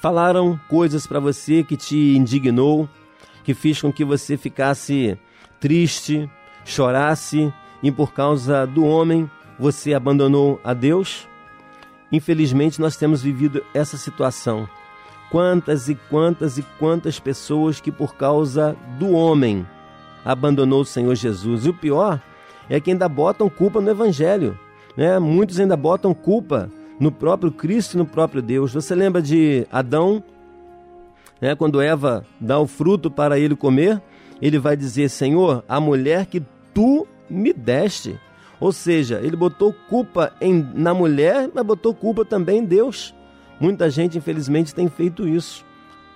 Falaram 0.00 0.60
coisas 0.68 1.06
para 1.06 1.18
você 1.18 1.64
que 1.64 1.78
te 1.78 1.96
indignou, 2.14 2.86
que 3.42 3.54
fez 3.54 3.80
com 3.80 3.90
que 3.90 4.04
você 4.04 4.36
ficasse 4.36 5.18
triste, 5.58 6.28
chorasse 6.62 7.50
e 7.82 7.90
por 7.90 8.12
causa 8.12 8.66
do 8.66 8.84
homem 8.84 9.30
você 9.58 9.94
abandonou 9.94 10.60
a 10.62 10.74
Deus? 10.74 11.26
Infelizmente, 12.12 12.80
nós 12.80 12.96
temos 12.96 13.22
vivido 13.22 13.64
essa 13.72 13.96
situação. 13.96 14.68
Quantas 15.30 15.88
e 15.88 15.94
quantas 15.94 16.58
e 16.58 16.62
quantas 16.78 17.18
pessoas 17.18 17.80
que, 17.80 17.90
por 17.90 18.14
causa 18.14 18.76
do 18.98 19.10
homem, 19.10 19.66
abandonou 20.24 20.80
o 20.80 20.84
Senhor 20.84 21.14
Jesus. 21.14 21.66
E 21.66 21.68
o 21.68 21.74
pior 21.74 22.20
é 22.68 22.80
que 22.80 22.90
ainda 22.90 23.08
botam 23.08 23.48
culpa 23.48 23.80
no 23.80 23.90
Evangelho. 23.90 24.58
Né? 24.96 25.18
Muitos 25.18 25.60
ainda 25.60 25.76
botam 25.76 26.14
culpa 26.14 26.70
no 26.98 27.10
próprio 27.10 27.50
Cristo 27.50 27.94
e 27.94 27.98
no 27.98 28.06
próprio 28.06 28.40
Deus. 28.40 28.72
Você 28.72 28.94
lembra 28.94 29.20
de 29.20 29.66
Adão? 29.70 30.22
Né? 31.40 31.54
Quando 31.54 31.80
Eva 31.80 32.24
dá 32.40 32.58
o 32.58 32.66
fruto 32.66 33.10
para 33.10 33.38
ele 33.38 33.56
comer, 33.56 34.00
ele 34.40 34.58
vai 34.58 34.76
dizer: 34.76 35.08
Senhor, 35.10 35.64
a 35.68 35.80
mulher 35.80 36.26
que 36.26 36.42
tu 36.72 37.06
me 37.28 37.52
deste. 37.52 38.18
Ou 38.60 38.72
seja, 38.72 39.20
ele 39.22 39.36
botou 39.36 39.74
culpa 39.88 40.32
em, 40.40 40.66
na 40.74 40.94
mulher, 40.94 41.50
mas 41.52 41.66
botou 41.66 41.92
culpa 41.92 42.24
também 42.24 42.58
em 42.58 42.64
Deus. 42.64 43.14
Muita 43.60 43.90
gente, 43.90 44.16
infelizmente, 44.16 44.74
tem 44.74 44.88
feito 44.88 45.28
isso. 45.28 45.64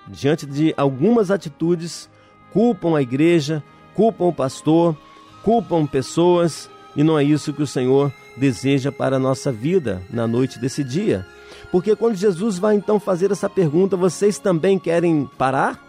Diante 0.06 0.46
de 0.46 0.72
algumas 0.76 1.30
atitudes, 1.30 2.08
culpam 2.52 2.96
a 2.96 3.02
igreja, 3.02 3.62
culpam 3.98 4.26
o 4.26 4.32
pastor, 4.32 4.96
culpam 5.42 5.84
pessoas, 5.84 6.70
e 6.94 7.02
não 7.02 7.18
é 7.18 7.24
isso 7.24 7.52
que 7.52 7.64
o 7.64 7.66
Senhor 7.66 8.12
deseja 8.36 8.92
para 8.92 9.16
a 9.16 9.18
nossa 9.18 9.50
vida 9.50 10.00
na 10.08 10.24
noite 10.24 10.60
desse 10.60 10.84
dia. 10.84 11.26
Porque 11.72 11.96
quando 11.96 12.14
Jesus 12.14 12.60
vai 12.60 12.76
então 12.76 13.00
fazer 13.00 13.32
essa 13.32 13.50
pergunta, 13.50 13.96
vocês 13.96 14.38
também 14.38 14.78
querem 14.78 15.28
parar? 15.36 15.84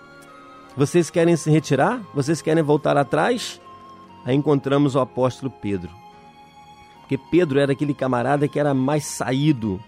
Vocês 0.76 1.12
querem 1.12 1.36
se 1.36 1.52
retirar? 1.52 2.02
Vocês 2.12 2.42
querem 2.42 2.64
voltar 2.64 2.98
atrás? 2.98 3.62
Aí 4.26 4.36
encontramos 4.36 4.96
o 4.96 5.00
apóstolo 5.00 5.52
Pedro. 5.62 5.92
Porque 7.02 7.16
Pedro 7.16 7.60
era 7.60 7.74
aquele 7.74 7.94
camarada 7.94 8.48
que 8.48 8.60
era 8.60 8.74
mais 8.74 9.06
saído, 9.06 9.80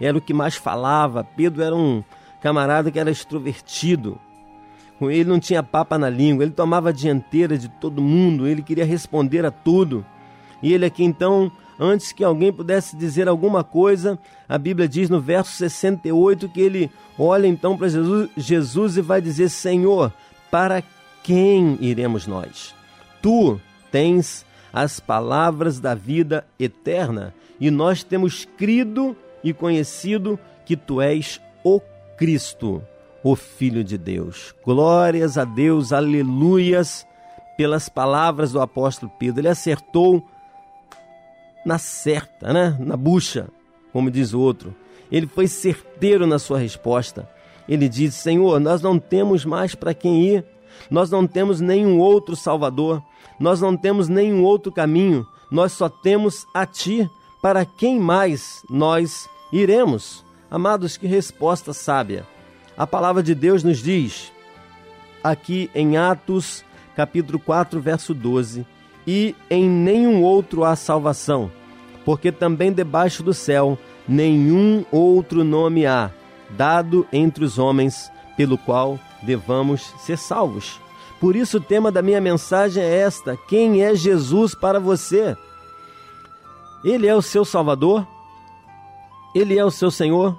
era 0.00 0.16
o 0.16 0.22
que 0.22 0.32
mais 0.32 0.54
falava. 0.54 1.22
Pedro 1.22 1.62
era 1.62 1.76
um 1.76 2.02
camarada 2.40 2.90
que 2.90 2.98
era 2.98 3.10
extrovertido. 3.10 4.18
Ele 5.02 5.24
não 5.24 5.38
tinha 5.38 5.62
papa 5.62 5.96
na 5.96 6.10
língua, 6.10 6.44
ele 6.44 6.52
tomava 6.52 6.88
a 6.88 6.92
dianteira 6.92 7.56
de 7.56 7.68
todo 7.68 8.02
mundo, 8.02 8.46
ele 8.46 8.62
queria 8.62 8.84
responder 8.84 9.44
a 9.44 9.50
tudo. 9.50 10.04
E 10.62 10.72
ele 10.72 10.84
aqui 10.84 11.04
então, 11.04 11.52
antes 11.78 12.10
que 12.10 12.24
alguém 12.24 12.52
pudesse 12.52 12.96
dizer 12.96 13.28
alguma 13.28 13.62
coisa, 13.62 14.18
a 14.48 14.58
Bíblia 14.58 14.88
diz 14.88 15.08
no 15.08 15.20
verso 15.20 15.52
68 15.52 16.48
que 16.48 16.60
ele 16.60 16.90
olha 17.18 17.46
então 17.46 17.76
para 17.76 17.88
Jesus, 17.88 18.30
Jesus 18.36 18.96
e 18.96 19.00
vai 19.00 19.20
dizer: 19.20 19.48
Senhor, 19.48 20.12
para 20.50 20.82
quem 21.22 21.78
iremos 21.80 22.26
nós? 22.26 22.74
Tu 23.22 23.60
tens 23.92 24.44
as 24.72 24.98
palavras 25.00 25.78
da 25.80 25.94
vida 25.94 26.44
eterna 26.58 27.34
e 27.60 27.70
nós 27.70 28.02
temos 28.02 28.46
crido 28.56 29.16
e 29.42 29.52
conhecido 29.52 30.38
que 30.64 30.76
tu 30.76 31.00
és 31.00 31.40
o 31.64 31.80
Cristo, 32.16 32.82
o 33.22 33.34
Filho 33.34 33.82
de 33.82 33.98
Deus. 33.98 34.54
Glórias 34.64 35.36
a 35.36 35.44
Deus, 35.44 35.92
aleluias, 35.92 37.06
pelas 37.56 37.88
palavras 37.88 38.52
do 38.52 38.60
apóstolo 38.60 39.10
Pedro. 39.18 39.40
Ele 39.40 39.48
acertou 39.48 40.24
na 41.64 41.78
certa, 41.78 42.52
né? 42.52 42.76
na 42.78 42.96
bucha, 42.96 43.48
como 43.92 44.10
diz 44.10 44.32
o 44.32 44.40
outro. 44.40 44.74
Ele 45.10 45.26
foi 45.26 45.48
certeiro 45.48 46.26
na 46.26 46.38
sua 46.38 46.58
resposta. 46.58 47.28
Ele 47.68 47.88
diz: 47.88 48.14
Senhor, 48.14 48.60
nós 48.60 48.80
não 48.80 48.98
temos 48.98 49.44
mais 49.44 49.74
para 49.74 49.92
quem 49.92 50.24
ir, 50.24 50.44
nós 50.90 51.10
não 51.10 51.26
temos 51.26 51.60
nenhum 51.60 51.98
outro 51.98 52.36
Salvador, 52.36 53.02
nós 53.38 53.60
não 53.60 53.76
temos 53.76 54.08
nenhum 54.08 54.42
outro 54.44 54.72
caminho, 54.72 55.26
nós 55.50 55.72
só 55.72 55.88
temos 55.88 56.46
a 56.54 56.64
Ti. 56.64 57.08
Para 57.40 57.64
quem 57.64 58.00
mais 58.00 58.62
nós 58.68 59.28
iremos? 59.52 60.24
Amados, 60.50 60.96
que 60.96 61.06
resposta 61.06 61.72
sábia. 61.72 62.26
A 62.78 62.86
palavra 62.86 63.24
de 63.24 63.34
Deus 63.34 63.64
nos 63.64 63.82
diz, 63.82 64.30
aqui 65.22 65.68
em 65.74 65.96
Atos, 65.96 66.64
capítulo 66.94 67.36
4, 67.40 67.80
verso 67.80 68.14
12: 68.14 68.64
E 69.04 69.34
em 69.50 69.68
nenhum 69.68 70.22
outro 70.22 70.62
há 70.62 70.76
salvação, 70.76 71.50
porque 72.04 72.30
também 72.30 72.72
debaixo 72.72 73.20
do 73.20 73.34
céu 73.34 73.76
nenhum 74.06 74.84
outro 74.92 75.42
nome 75.42 75.86
há, 75.86 76.12
dado 76.50 77.04
entre 77.12 77.44
os 77.44 77.58
homens, 77.58 78.12
pelo 78.36 78.56
qual 78.56 78.96
devamos 79.22 79.92
ser 79.98 80.16
salvos. 80.16 80.80
Por 81.18 81.34
isso, 81.34 81.56
o 81.56 81.60
tema 81.60 81.90
da 81.90 82.00
minha 82.00 82.20
mensagem 82.20 82.80
é 82.80 82.98
esta: 82.98 83.36
Quem 83.48 83.82
é 83.82 83.92
Jesus 83.92 84.54
para 84.54 84.78
você? 84.78 85.36
Ele 86.84 87.08
é 87.08 87.14
o 87.16 87.22
seu 87.22 87.44
Salvador? 87.44 88.06
Ele 89.34 89.58
é 89.58 89.64
o 89.64 89.70
seu 89.72 89.90
Senhor? 89.90 90.38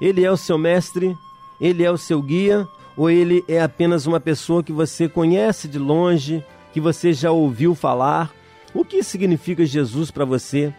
Ele 0.00 0.24
é 0.24 0.30
o 0.30 0.36
seu 0.36 0.56
mestre? 0.56 1.18
Ele 1.60 1.84
é 1.84 1.90
o 1.90 1.98
seu 1.98 2.20
guia? 2.20 2.66
Ou 2.96 3.10
ele 3.10 3.44
é 3.48 3.60
apenas 3.60 4.06
uma 4.06 4.20
pessoa 4.20 4.62
que 4.62 4.72
você 4.72 5.08
conhece 5.08 5.66
de 5.66 5.78
longe, 5.78 6.44
que 6.72 6.80
você 6.80 7.12
já 7.12 7.30
ouviu 7.30 7.74
falar? 7.74 8.30
O 8.72 8.84
que 8.84 9.02
significa 9.02 9.64
Jesus 9.64 10.10
para 10.10 10.24
você? 10.24 10.72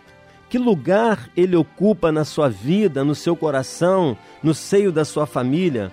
Que 0.50 0.58
lugar 0.58 1.30
ele 1.36 1.56
ocupa 1.56 2.12
na 2.12 2.24
sua 2.24 2.50
vida, 2.50 3.04
no 3.04 3.16
seu 3.16 3.36
coração, 3.36 4.18
no 4.44 4.54
seio 4.54 4.92
da 4.92 5.04
sua 5.04 5.26
família? 5.26 5.92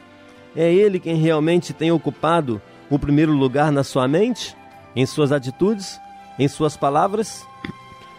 É 0.54 0.72
ele 0.72 1.00
quem 1.00 1.16
realmente 1.16 1.72
tem 1.72 1.90
ocupado 1.90 2.60
o 2.90 2.98
primeiro 2.98 3.32
lugar 3.32 3.72
na 3.72 3.82
sua 3.82 4.06
mente, 4.06 4.54
em 4.94 5.06
suas 5.06 5.32
atitudes, 5.32 5.98
em 6.38 6.46
suas 6.46 6.76
palavras? 6.76 7.46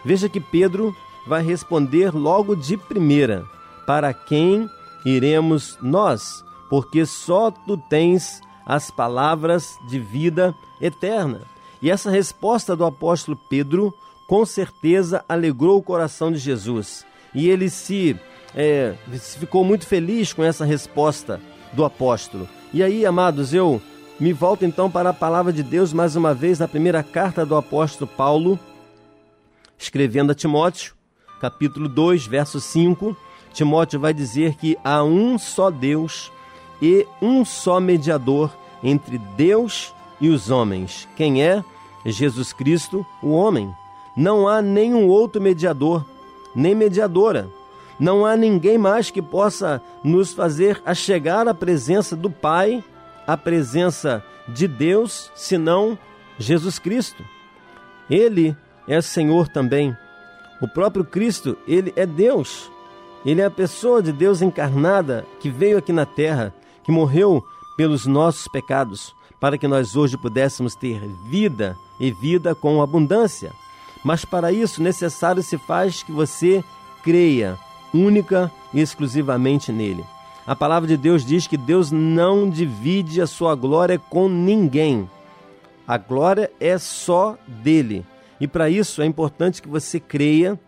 Veja 0.04 0.28
que 0.28 0.40
Pedro 0.40 0.94
vai 1.26 1.42
responder 1.42 2.14
logo 2.14 2.54
de 2.54 2.76
primeira: 2.76 3.44
Para 3.86 4.12
quem 4.12 4.68
iremos 5.04 5.78
nós? 5.80 6.44
Porque 6.68 7.04
só 7.06 7.50
tu 7.50 7.76
tens 7.76 8.40
as 8.66 8.90
palavras 8.90 9.78
de 9.88 9.98
vida 9.98 10.54
eterna. 10.80 11.42
E 11.82 11.90
essa 11.90 12.10
resposta 12.10 12.74
do 12.74 12.84
apóstolo 12.84 13.38
Pedro, 13.48 13.92
com 14.26 14.44
certeza, 14.46 15.24
alegrou 15.28 15.78
o 15.78 15.82
coração 15.82 16.32
de 16.32 16.38
Jesus. 16.38 17.04
E 17.34 17.48
ele 17.48 17.68
se, 17.68 18.18
é, 18.54 18.94
ficou 19.38 19.64
muito 19.64 19.86
feliz 19.86 20.32
com 20.32 20.42
essa 20.42 20.64
resposta 20.64 21.40
do 21.72 21.84
apóstolo. 21.84 22.48
E 22.72 22.82
aí, 22.82 23.04
amados, 23.04 23.52
eu 23.52 23.82
me 24.18 24.32
volto 24.32 24.64
então 24.64 24.90
para 24.90 25.10
a 25.10 25.14
palavra 25.14 25.52
de 25.52 25.62
Deus 25.62 25.92
mais 25.92 26.16
uma 26.16 26.32
vez 26.32 26.58
na 26.58 26.68
primeira 26.68 27.02
carta 27.02 27.44
do 27.44 27.56
apóstolo 27.56 28.10
Paulo, 28.16 28.58
escrevendo 29.76 30.32
a 30.32 30.34
Timóteo, 30.34 30.94
capítulo 31.40 31.88
2, 31.88 32.26
verso 32.26 32.60
5. 32.60 33.16
Timóteo 33.52 34.00
vai 34.00 34.14
dizer 34.14 34.54
que 34.54 34.78
há 34.82 35.02
um 35.04 35.38
só 35.38 35.70
Deus 35.70 36.32
e 36.84 37.06
um 37.22 37.46
só 37.46 37.80
mediador 37.80 38.54
entre 38.82 39.16
Deus 39.16 39.94
e 40.20 40.28
os 40.28 40.50
homens. 40.50 41.08
Quem 41.16 41.42
é? 41.42 41.64
Jesus 42.04 42.52
Cristo, 42.52 43.06
o 43.22 43.30
homem. 43.30 43.74
Não 44.14 44.46
há 44.46 44.60
nenhum 44.60 45.08
outro 45.08 45.40
mediador, 45.40 46.04
nem 46.54 46.74
mediadora. 46.74 47.48
Não 47.98 48.26
há 48.26 48.36
ninguém 48.36 48.76
mais 48.76 49.10
que 49.10 49.22
possa 49.22 49.80
nos 50.04 50.34
fazer 50.34 50.82
chegar 50.94 51.48
à 51.48 51.54
presença 51.54 52.14
do 52.14 52.30
Pai 52.30 52.84
a 53.26 53.34
presença 53.34 54.22
de 54.46 54.68
Deus 54.68 55.32
senão 55.34 55.98
Jesus 56.38 56.78
Cristo. 56.78 57.24
Ele 58.10 58.54
é 58.86 59.00
Senhor 59.00 59.48
também. 59.48 59.96
O 60.60 60.68
próprio 60.68 61.02
Cristo, 61.02 61.56
ele 61.66 61.94
é 61.96 62.04
Deus. 62.04 62.70
Ele 63.24 63.40
é 63.40 63.46
a 63.46 63.50
pessoa 63.50 64.02
de 64.02 64.12
Deus 64.12 64.42
encarnada 64.42 65.24
que 65.40 65.48
veio 65.48 65.78
aqui 65.78 65.94
na 65.94 66.04
terra, 66.04 66.52
que 66.84 66.92
morreu 66.92 67.44
pelos 67.76 68.06
nossos 68.06 68.46
pecados, 68.46 69.14
para 69.40 69.58
que 69.58 69.66
nós 69.66 69.96
hoje 69.96 70.16
pudéssemos 70.16 70.74
ter 70.74 71.00
vida 71.26 71.76
e 71.98 72.10
vida 72.10 72.54
com 72.54 72.80
abundância. 72.80 73.52
Mas 74.04 74.24
para 74.24 74.52
isso 74.52 74.82
necessário 74.82 75.42
se 75.42 75.58
faz 75.58 76.02
que 76.02 76.12
você 76.12 76.62
creia 77.02 77.58
única 77.92 78.50
e 78.72 78.80
exclusivamente 78.80 79.72
nele. 79.72 80.04
A 80.46 80.54
palavra 80.54 80.86
de 80.86 80.96
Deus 80.96 81.24
diz 81.24 81.46
que 81.46 81.56
Deus 81.56 81.90
não 81.90 82.50
divide 82.50 83.20
a 83.20 83.26
sua 83.26 83.54
glória 83.54 83.98
com 83.98 84.28
ninguém. 84.28 85.08
A 85.86 85.96
glória 85.96 86.50
é 86.60 86.76
só 86.76 87.38
dele. 87.46 88.04
E 88.40 88.46
para 88.46 88.68
isso 88.68 89.00
é 89.00 89.06
importante 89.06 89.62
que 89.62 89.68
você 89.68 89.98
creia, 89.98 90.58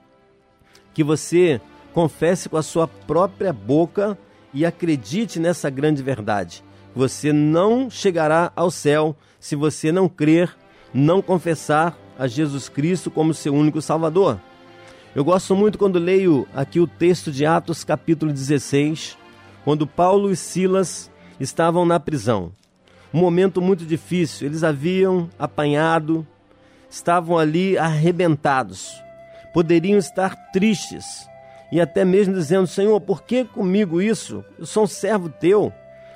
que 0.94 1.04
você 1.04 1.60
confesse 1.92 2.48
com 2.48 2.56
a 2.56 2.62
sua 2.62 2.86
própria 2.86 3.52
boca 3.52 4.16
e 4.56 4.64
acredite 4.64 5.38
nessa 5.38 5.68
grande 5.68 6.02
verdade. 6.02 6.64
Você 6.94 7.30
não 7.30 7.90
chegará 7.90 8.50
ao 8.56 8.70
céu 8.70 9.14
se 9.38 9.54
você 9.54 9.92
não 9.92 10.08
crer, 10.08 10.56
não 10.94 11.20
confessar 11.20 11.94
a 12.18 12.26
Jesus 12.26 12.66
Cristo 12.66 13.10
como 13.10 13.34
seu 13.34 13.54
único 13.54 13.82
Salvador. 13.82 14.40
Eu 15.14 15.22
gosto 15.22 15.54
muito 15.54 15.76
quando 15.76 15.98
leio 15.98 16.48
aqui 16.54 16.80
o 16.80 16.86
texto 16.86 17.30
de 17.30 17.44
Atos, 17.44 17.84
capítulo 17.84 18.32
16, 18.32 19.18
quando 19.62 19.86
Paulo 19.86 20.32
e 20.32 20.36
Silas 20.36 21.10
estavam 21.38 21.84
na 21.84 22.00
prisão. 22.00 22.50
Um 23.12 23.20
momento 23.20 23.60
muito 23.60 23.84
difícil, 23.84 24.46
eles 24.46 24.64
haviam 24.64 25.28
apanhado, 25.38 26.26
estavam 26.88 27.36
ali 27.36 27.76
arrebentados, 27.76 28.90
poderiam 29.52 29.98
estar 29.98 30.34
tristes 30.50 31.28
e 31.70 31.80
até 31.80 32.04
mesmo 32.04 32.34
dizendo: 32.34 32.66
Senhor, 32.66 33.00
por 33.00 33.22
que 33.22 33.44
comigo 33.44 34.00
isso? 34.00 34.44
Eu 34.58 34.66
sou 34.66 34.84
um 34.84 34.86
servo 34.86 35.28
teu. 35.28 35.72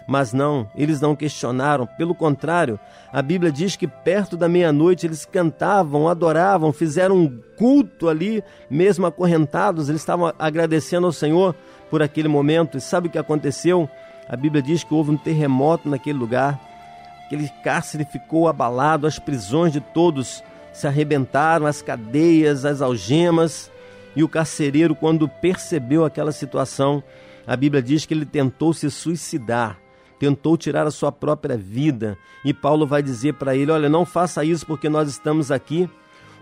Mas 0.06 0.32
não, 0.32 0.68
eles 0.74 1.00
não 1.00 1.14
questionaram, 1.14 1.86
pelo 1.86 2.16
contrário, 2.16 2.80
a 3.12 3.22
Bíblia 3.22 3.52
diz 3.52 3.76
que 3.76 3.86
perto 3.86 4.36
da 4.36 4.48
meia-noite 4.48 5.06
eles 5.06 5.24
cantavam, 5.24 6.08
adoravam, 6.08 6.72
fizeram 6.72 7.16
um 7.16 7.40
culto 7.56 8.08
ali, 8.08 8.42
mesmo 8.68 9.06
acorrentados, 9.06 9.88
eles 9.88 10.00
estavam 10.00 10.32
agradecendo 10.36 11.06
ao 11.06 11.12
Senhor 11.12 11.54
por 11.88 12.02
aquele 12.02 12.26
momento. 12.26 12.76
E 12.76 12.80
sabe 12.80 13.06
o 13.06 13.10
que 13.10 13.18
aconteceu? 13.18 13.88
A 14.28 14.34
Bíblia 14.34 14.60
diz 14.60 14.82
que 14.82 14.92
houve 14.92 15.12
um 15.12 15.16
terremoto 15.16 15.88
naquele 15.88 16.18
lugar, 16.18 16.58
aquele 17.26 17.48
cárcere 17.62 18.04
ficou 18.04 18.48
abalado, 18.48 19.06
as 19.06 19.20
prisões 19.20 19.72
de 19.72 19.80
todos 19.80 20.42
se 20.72 20.88
arrebentaram, 20.88 21.66
as 21.66 21.82
cadeias, 21.82 22.64
as 22.64 22.82
algemas, 22.82 23.70
e 24.14 24.22
o 24.22 24.28
carcereiro, 24.28 24.94
quando 24.94 25.28
percebeu 25.28 26.04
aquela 26.04 26.32
situação, 26.32 27.02
a 27.46 27.56
Bíblia 27.56 27.82
diz 27.82 28.04
que 28.04 28.14
ele 28.14 28.26
tentou 28.26 28.72
se 28.72 28.90
suicidar 28.90 29.78
tentou 30.20 30.54
tirar 30.58 30.86
a 30.86 30.90
sua 30.90 31.10
própria 31.10 31.56
vida. 31.56 32.16
E 32.44 32.52
Paulo 32.52 32.86
vai 32.86 33.02
dizer 33.02 33.34
para 33.34 33.56
ele: 33.56 33.72
Olha, 33.72 33.88
não 33.88 34.04
faça 34.04 34.44
isso 34.44 34.66
porque 34.66 34.88
nós 34.88 35.08
estamos 35.08 35.50
aqui. 35.50 35.88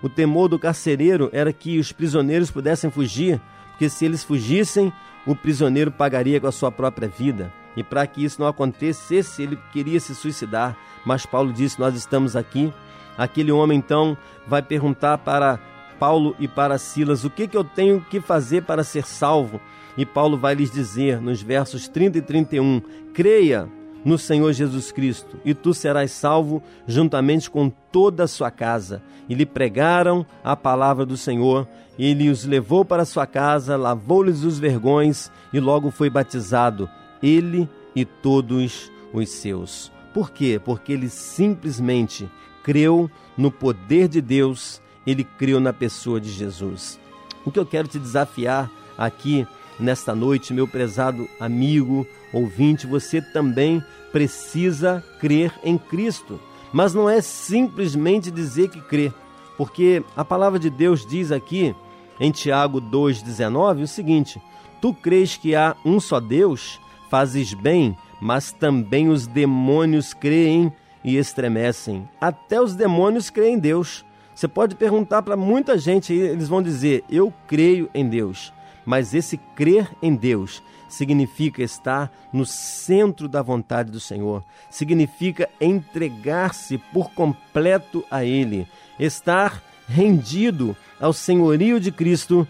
O 0.03 0.09
temor 0.09 0.49
do 0.49 0.59
carcereiro 0.59 1.31
era 1.33 1.53
que 1.53 1.79
os 1.79 1.93
prisioneiros 1.93 2.51
pudessem 2.51 2.91
fugir, 2.91 3.41
porque 3.71 3.89
se 3.89 4.05
eles 4.05 4.23
fugissem, 4.23 4.93
o 5.27 5.35
prisioneiro 5.35 5.91
pagaria 5.91 6.41
com 6.41 6.47
a 6.47 6.53
sua 6.53 6.71
própria 6.71 7.09
vida. 7.09 7.53
E 7.77 7.83
para 7.83 8.07
que 8.07 8.25
isso 8.25 8.41
não 8.41 8.49
acontecesse, 8.49 9.43
ele 9.43 9.59
queria 9.73 10.01
se 10.01 10.15
suicidar. 10.15 10.77
Mas 11.07 11.25
Paulo 11.25 11.53
disse: 11.53 11.79
Nós 11.79 11.95
estamos 11.95 12.35
aqui. 12.35 12.73
Aquele 13.17 13.51
homem 13.51 13.79
então 13.79 14.17
vai 14.47 14.63
perguntar 14.63 15.19
para 15.19 15.59
Paulo 15.99 16.35
e 16.39 16.47
para 16.47 16.79
Silas: 16.79 17.25
O 17.25 17.31
que, 17.31 17.49
que 17.49 17.57
eu 17.57 17.65
tenho 17.65 18.01
que 18.01 18.21
fazer 18.21 18.63
para 18.63 18.85
ser 18.85 19.05
salvo? 19.05 19.61
E 19.97 20.07
Paulo 20.07 20.37
vai 20.39 20.55
lhes 20.55 20.71
dizer 20.71 21.21
nos 21.21 21.43
versos 21.43 21.89
30 21.89 22.19
e 22.19 22.23
31: 22.23 22.81
Creia 23.13 23.69
no 24.05 24.17
Senhor 24.17 24.53
Jesus 24.53 24.93
Cristo, 24.93 25.37
e 25.45 25.53
tu 25.53 25.75
serás 25.75 26.13
salvo 26.13 26.63
juntamente 26.87 27.51
com 27.51 27.69
toda 27.69 28.25
a 28.25 28.29
sua 28.29 28.51
casa. 28.51 29.03
E 29.29 29.35
lhe 29.35 29.45
pregaram 29.45 30.25
a 30.43 30.57
palavra 30.57 31.05
do 31.05 31.17
Senhor, 31.17 31.69
e 31.99 32.07
ele 32.07 32.31
os 32.31 32.45
levou 32.45 32.85
para 32.85 33.05
sua 33.05 33.27
casa, 33.27 33.77
lavou-lhes 33.77 34.45
os 34.45 34.59
vergões 34.59 35.31
e 35.53 35.61
logo 35.61 35.91
foi 35.91 36.09
batizado, 36.09 36.89
ele 37.23 37.69
e 37.95 38.05
todos 38.05 38.91
os 39.13 39.29
seus. 39.29 39.93
Por 40.15 40.31
quê? 40.31 40.61
Porque 40.65 40.93
ele 40.93 41.09
simplesmente 41.09 42.31
creu 42.63 43.11
no 43.37 43.51
poder 43.51 44.09
de 44.09 44.21
Deus, 44.21 44.81
ele 45.07 45.25
creu 45.25 45.61
na 45.61 45.73
pessoa 45.73 46.21
de 46.21 46.31
Jesus. 46.31 46.99
O 47.45 47.51
que 47.51 47.59
eu 47.59 47.67
quero 47.67 47.89
te 47.89 47.99
desafiar 47.99 48.71
aqui 48.97 49.47
nesta 49.79 50.15
noite, 50.15 50.53
meu 50.53 50.67
prezado 50.67 51.29
amigo, 51.39 52.07
ouvinte, 52.33 52.87
você 52.87 53.23
também 53.23 53.83
precisa 54.13 55.05
crer 55.21 55.53
em 55.63 55.79
Cristo. 55.79 56.41
Mas 56.73 56.93
não 56.93 57.09
é 57.09 57.21
simplesmente 57.21 58.31
dizer 58.31 58.69
que 58.69 58.81
crê, 58.81 59.13
porque 59.57 60.03
a 60.17 60.25
palavra 60.25 60.59
de 60.59 60.69
Deus 60.69 61.07
diz 61.07 61.33
aqui 61.33 61.75
em 62.21 62.31
Tiago 62.31 62.81
2,19 62.81 63.83
o 63.83 63.87
seguinte: 63.87 64.41
Tu 64.81 64.93
crês 64.93 65.37
que 65.37 65.55
há 65.55 65.75
um 65.85 65.99
só 65.99 66.21
Deus, 66.21 66.79
fazes 67.09 67.55
bem, 67.55 67.97
mas 68.21 68.53
também 68.53 69.09
os 69.09 69.27
demônios 69.27 70.13
creem 70.13 70.73
e 71.03 71.17
estremecem. 71.17 72.09
Até 72.21 72.61
os 72.61 72.75
demônios 72.75 73.31
creem 73.31 73.55
em 73.55 73.59
Deus. 73.59 74.05
Você 74.39 74.47
pode 74.47 74.77
perguntar 74.77 75.21
para 75.23 75.37
muita 75.37 75.77
gente 75.77 76.15
e 76.15 76.21
eles 76.21 76.47
vão 76.47 76.63
dizer: 76.63 77.03
Eu 77.11 77.35
creio 77.49 77.91
em 77.93 78.09
Deus. 78.09 78.53
Mas 78.87 79.13
esse 79.13 79.37
crer 79.37 79.91
em 80.01 80.15
Deus 80.15 80.63
significa 80.89 81.61
estar 81.61 82.09
no 82.33 82.47
centro 82.47 83.29
da 83.29 83.43
vontade 83.43 83.91
do 83.91 83.99
Senhor, 83.99 84.45
significa 84.71 85.49
entregar-se 85.61 86.79
por 86.79 87.11
completo 87.11 88.05
a 88.09 88.25
Ele, 88.25 88.69
estar 88.97 89.61
rendido 89.89 90.77
ao 91.01 91.13
senhorio 91.13 91.81
de 91.81 91.91
Cristo, 91.91 92.47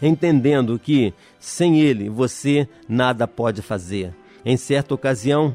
entendendo 0.00 0.78
que 0.78 1.12
sem 1.38 1.78
Ele 1.78 2.08
você 2.08 2.66
nada 2.88 3.28
pode 3.28 3.60
fazer. 3.60 4.14
Em 4.46 4.56
certa 4.56 4.94
ocasião, 4.94 5.54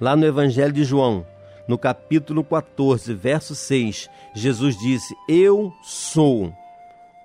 lá 0.00 0.16
no 0.16 0.24
Evangelho 0.24 0.72
de 0.72 0.84
João, 0.84 1.26
no 1.70 1.78
capítulo 1.78 2.42
14, 2.42 3.14
verso 3.14 3.54
6, 3.54 4.10
Jesus 4.34 4.76
disse: 4.76 5.14
Eu 5.28 5.72
sou 5.84 6.52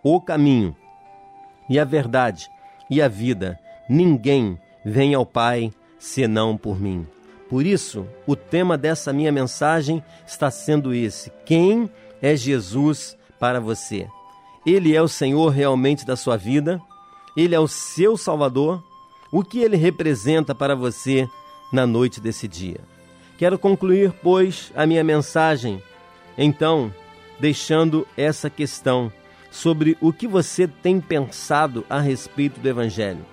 o 0.03 0.21
caminho 0.21 0.75
e 1.67 1.79
a 1.79 1.83
verdade 1.83 2.47
e 2.87 3.01
a 3.01 3.07
vida. 3.07 3.59
Ninguém 3.89 4.59
vem 4.85 5.15
ao 5.15 5.25
Pai 5.25 5.73
senão 5.97 6.55
por 6.55 6.79
mim. 6.79 7.07
Por 7.49 7.65
isso, 7.65 8.05
o 8.27 8.35
tema 8.35 8.77
dessa 8.77 9.11
minha 9.11 9.31
mensagem 9.31 10.03
está 10.27 10.51
sendo 10.51 10.93
esse: 10.93 11.31
quem 11.43 11.89
é 12.21 12.35
Jesus 12.35 13.17
para 13.39 13.59
você? 13.59 14.07
Ele 14.63 14.95
é 14.95 15.01
o 15.01 15.07
Senhor 15.07 15.49
realmente 15.49 16.05
da 16.05 16.15
sua 16.15 16.37
vida? 16.37 16.79
Ele 17.35 17.55
é 17.55 17.59
o 17.59 17.67
seu 17.67 18.15
Salvador? 18.15 18.83
O 19.31 19.43
que 19.43 19.57
ele 19.57 19.75
representa 19.75 20.53
para 20.53 20.75
você 20.75 21.27
na 21.73 21.87
noite 21.87 22.21
desse 22.21 22.47
dia? 22.47 22.94
Quero 23.37 23.59
concluir, 23.59 24.13
pois, 24.23 24.71
a 24.75 24.85
minha 24.85 25.03
mensagem, 25.03 25.81
então, 26.37 26.93
deixando 27.39 28.07
essa 28.15 28.49
questão 28.49 29.11
sobre 29.51 29.97
o 29.99 30.13
que 30.13 30.27
você 30.27 30.67
tem 30.67 31.01
pensado 31.01 31.85
a 31.89 31.99
respeito 31.99 32.59
do 32.59 32.67
Evangelho. 32.67 33.25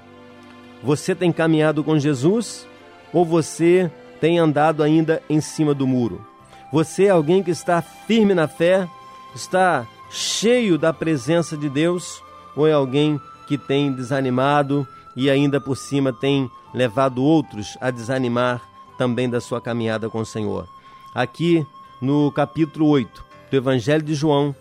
Você 0.83 1.15
tem 1.15 1.31
caminhado 1.31 1.85
com 1.85 1.99
Jesus 1.99 2.67
ou 3.13 3.25
você 3.25 3.91
tem 4.21 4.39
andado 4.39 4.83
ainda 4.83 5.23
em 5.31 5.41
cima 5.41 5.73
do 5.73 5.87
muro? 5.87 6.25
Você 6.73 7.05
é 7.05 7.11
alguém 7.11 7.43
que 7.43 7.51
está 7.51 7.81
firme 7.83 8.35
na 8.35 8.49
fé, 8.49 8.89
está 9.35 9.87
cheio 10.11 10.77
da 10.77 10.93
presença 10.93 11.57
de 11.57 11.69
Deus 11.69 12.23
ou 12.57 12.67
é 12.67 12.73
alguém 12.73 13.21
que 13.47 13.57
tem 13.57 13.93
desanimado 13.93 14.87
e 15.15 15.31
ainda 15.31 15.61
por 15.61 15.77
cima 15.77 16.13
tem 16.13 16.51
levado 16.75 17.23
outros 17.23 17.77
a 17.81 17.91
desanimar 17.91 18.72
também 19.03 19.29
da 19.29 19.41
sua 19.41 19.61
caminhada 19.61 20.09
com 20.09 20.21
o 20.21 20.25
Senhor? 20.25 20.69
Aqui 21.13 21.67
no 22.01 22.31
capítulo 22.31 22.87
8 22.87 23.25
do 23.51 23.57
Evangelho 23.57 24.05
de 24.05 24.15
João, 24.15 24.55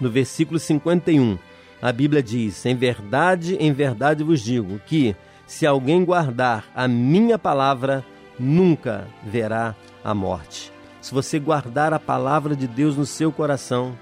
no 0.00 0.10
versículo 0.10 0.58
51, 0.58 1.38
a 1.82 1.92
Bíblia 1.92 2.22
diz: 2.22 2.64
Em 2.64 2.74
verdade, 2.74 3.56
em 3.56 3.70
verdade 3.70 4.24
vos 4.24 4.40
digo 4.40 4.80
que, 4.86 5.14
se 5.46 5.66
alguém 5.66 6.06
guardar 6.06 6.64
a 6.74 6.88
minha 6.88 7.38
palavra, 7.38 8.02
nunca 8.38 9.06
verá 9.22 9.74
a 10.02 10.14
morte. 10.14 10.72
Se 11.02 11.12
você 11.12 11.38
guardar 11.38 11.92
a 11.92 11.98
palavra 11.98 12.56
de 12.56 12.66
Deus 12.66 12.96
no 12.96 13.04
seu 13.04 13.30
coração, 13.30 13.94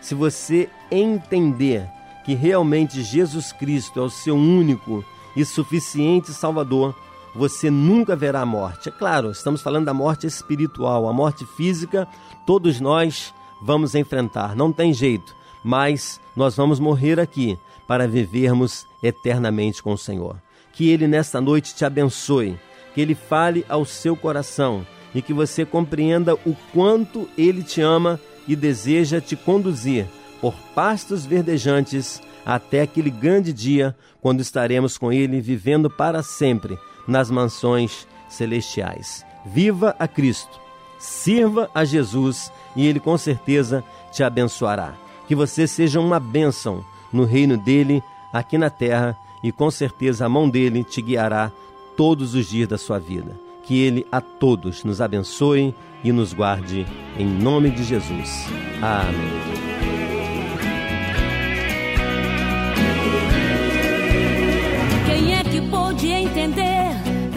se 0.00 0.14
você 0.14 0.70
entender 0.88 1.84
que 2.24 2.34
realmente 2.34 3.02
Jesus 3.02 3.50
Cristo 3.50 3.98
é 3.98 4.02
o 4.04 4.08
seu 4.08 4.36
único 4.36 5.04
e 5.34 5.44
suficiente 5.44 6.32
Salvador, 6.32 6.94
você 7.34 7.70
nunca 7.70 8.14
verá 8.14 8.42
a 8.42 8.46
morte. 8.46 8.88
É 8.88 8.92
claro, 8.92 9.30
estamos 9.30 9.60
falando 9.60 9.86
da 9.86 9.94
morte 9.94 10.26
espiritual, 10.26 11.08
a 11.08 11.12
morte 11.12 11.44
física, 11.56 12.06
todos 12.46 12.80
nós 12.80 13.34
vamos 13.60 13.94
enfrentar, 13.94 14.54
não 14.54 14.72
tem 14.72 14.92
jeito. 14.92 15.34
mas 15.64 16.20
nós 16.36 16.54
vamos 16.54 16.78
morrer 16.78 17.18
aqui 17.18 17.58
para 17.88 18.06
vivermos 18.06 18.86
eternamente 19.02 19.82
com 19.82 19.94
o 19.94 19.98
Senhor. 19.98 20.36
Que 20.74 20.90
Ele 20.90 21.06
nesta 21.06 21.40
noite 21.40 21.74
te 21.74 21.86
abençoe, 21.86 22.58
que 22.94 23.00
Ele 23.00 23.14
fale 23.14 23.64
ao 23.66 23.84
seu 23.86 24.14
coração 24.14 24.86
e 25.14 25.22
que 25.22 25.32
você 25.32 25.64
compreenda 25.64 26.34
o 26.34 26.54
quanto 26.70 27.26
Ele 27.38 27.62
te 27.62 27.80
ama 27.80 28.20
e 28.46 28.54
deseja 28.54 29.22
te 29.22 29.36
conduzir 29.36 30.06
por 30.38 30.52
pastos 30.74 31.24
verdejantes 31.24 32.20
até 32.44 32.82
aquele 32.82 33.10
grande 33.10 33.50
dia 33.50 33.96
quando 34.20 34.40
estaremos 34.40 34.98
com 34.98 35.10
Ele 35.10 35.40
vivendo 35.40 35.88
para 35.88 36.22
sempre 36.22 36.78
nas 37.06 37.30
mansões 37.30 38.06
celestiais. 38.28 39.24
Viva 39.44 39.94
a 39.98 40.08
Cristo, 40.08 40.60
sirva 40.98 41.70
a 41.74 41.84
Jesus 41.84 42.52
e 42.74 42.86
Ele 42.86 43.00
com 43.00 43.16
certeza 43.16 43.84
te 44.10 44.22
abençoará. 44.22 44.94
Que 45.26 45.34
você 45.34 45.66
seja 45.66 46.00
uma 46.00 46.20
bênção 46.20 46.84
no 47.12 47.24
reino 47.24 47.56
dele 47.56 48.02
aqui 48.32 48.58
na 48.58 48.70
terra 48.70 49.16
e 49.42 49.52
com 49.52 49.70
certeza 49.70 50.26
a 50.26 50.28
mão 50.28 50.48
dele 50.48 50.82
te 50.82 51.00
guiará 51.00 51.52
todos 51.96 52.34
os 52.34 52.48
dias 52.48 52.68
da 52.68 52.78
sua 52.78 52.98
vida. 52.98 53.38
Que 53.62 53.80
ele 53.82 54.06
a 54.10 54.20
todos 54.20 54.84
nos 54.84 55.00
abençoe 55.00 55.74
e 56.02 56.12
nos 56.12 56.32
guarde 56.32 56.86
em 57.18 57.26
nome 57.26 57.70
de 57.70 57.82
Jesus. 57.82 58.46
Amém. 58.82 59.73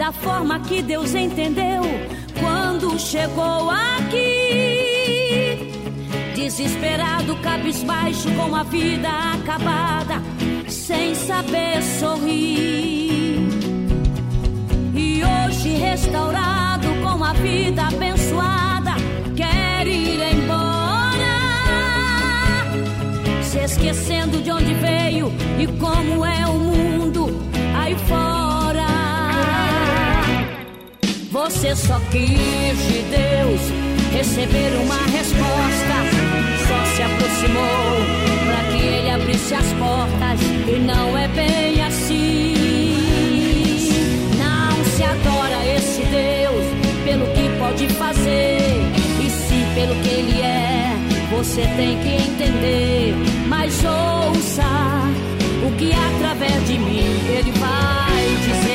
Da 0.08 0.12
forma 0.12 0.58
que 0.60 0.80
Deus 0.80 1.14
entendeu 1.14 1.82
quando 2.40 2.98
chegou 2.98 3.68
aqui? 3.68 4.14
Desesperado, 6.34 7.36
cabisbaixo, 7.36 8.30
com 8.34 8.56
a 8.56 8.62
vida 8.62 9.10
acabada, 9.34 10.22
sem 10.66 11.14
saber 11.14 11.82
sorrir. 12.00 13.50
E 14.94 15.20
hoje 15.22 15.74
restaurado, 15.74 16.88
com 17.02 17.22
a 17.22 17.34
vida 17.34 17.82
abençoada, 17.82 18.92
quer 19.36 19.86
ir 19.86 20.22
embora. 20.32 21.36
Se 23.42 23.58
esquecendo 23.58 24.40
de 24.40 24.50
onde 24.50 24.72
veio 24.72 25.30
e 25.58 25.66
como 25.78 26.24
é 26.24 26.46
o 26.46 26.54
mundo 26.54 27.26
aí 27.76 27.94
fora. 28.06 28.37
Você 31.38 31.74
só 31.76 32.00
quis 32.10 32.28
de 32.28 33.00
Deus 33.10 33.60
receber 34.12 34.72
uma 34.82 35.06
resposta 35.06 35.94
só 36.66 36.84
se 36.96 37.02
aproximou 37.02 38.02
para 38.44 38.72
que 38.72 38.84
ele 38.84 39.10
abrisse 39.10 39.54
as 39.54 39.72
portas 39.74 40.40
e 40.66 40.80
não 40.80 41.16
é 41.16 41.28
bem 41.28 41.80
assim. 41.80 42.56
Não 44.36 44.84
se 44.84 45.04
adora 45.04 45.64
esse 45.76 46.02
Deus 46.02 46.64
pelo 47.04 47.24
que 47.32 47.48
pode 47.60 47.88
fazer 47.94 48.58
e 49.24 49.30
sim 49.30 49.64
pelo 49.76 49.94
que 50.02 50.08
ele 50.08 50.40
é. 50.42 50.92
Você 51.36 51.62
tem 51.76 52.00
que 52.00 52.16
entender, 52.16 53.14
mas 53.46 53.74
ouça 53.84 54.64
o 55.64 55.72
que 55.76 55.92
através 55.92 56.66
de 56.66 56.78
mim 56.78 57.06
ele 57.30 57.52
vai 57.52 58.26
dizer. 58.44 58.67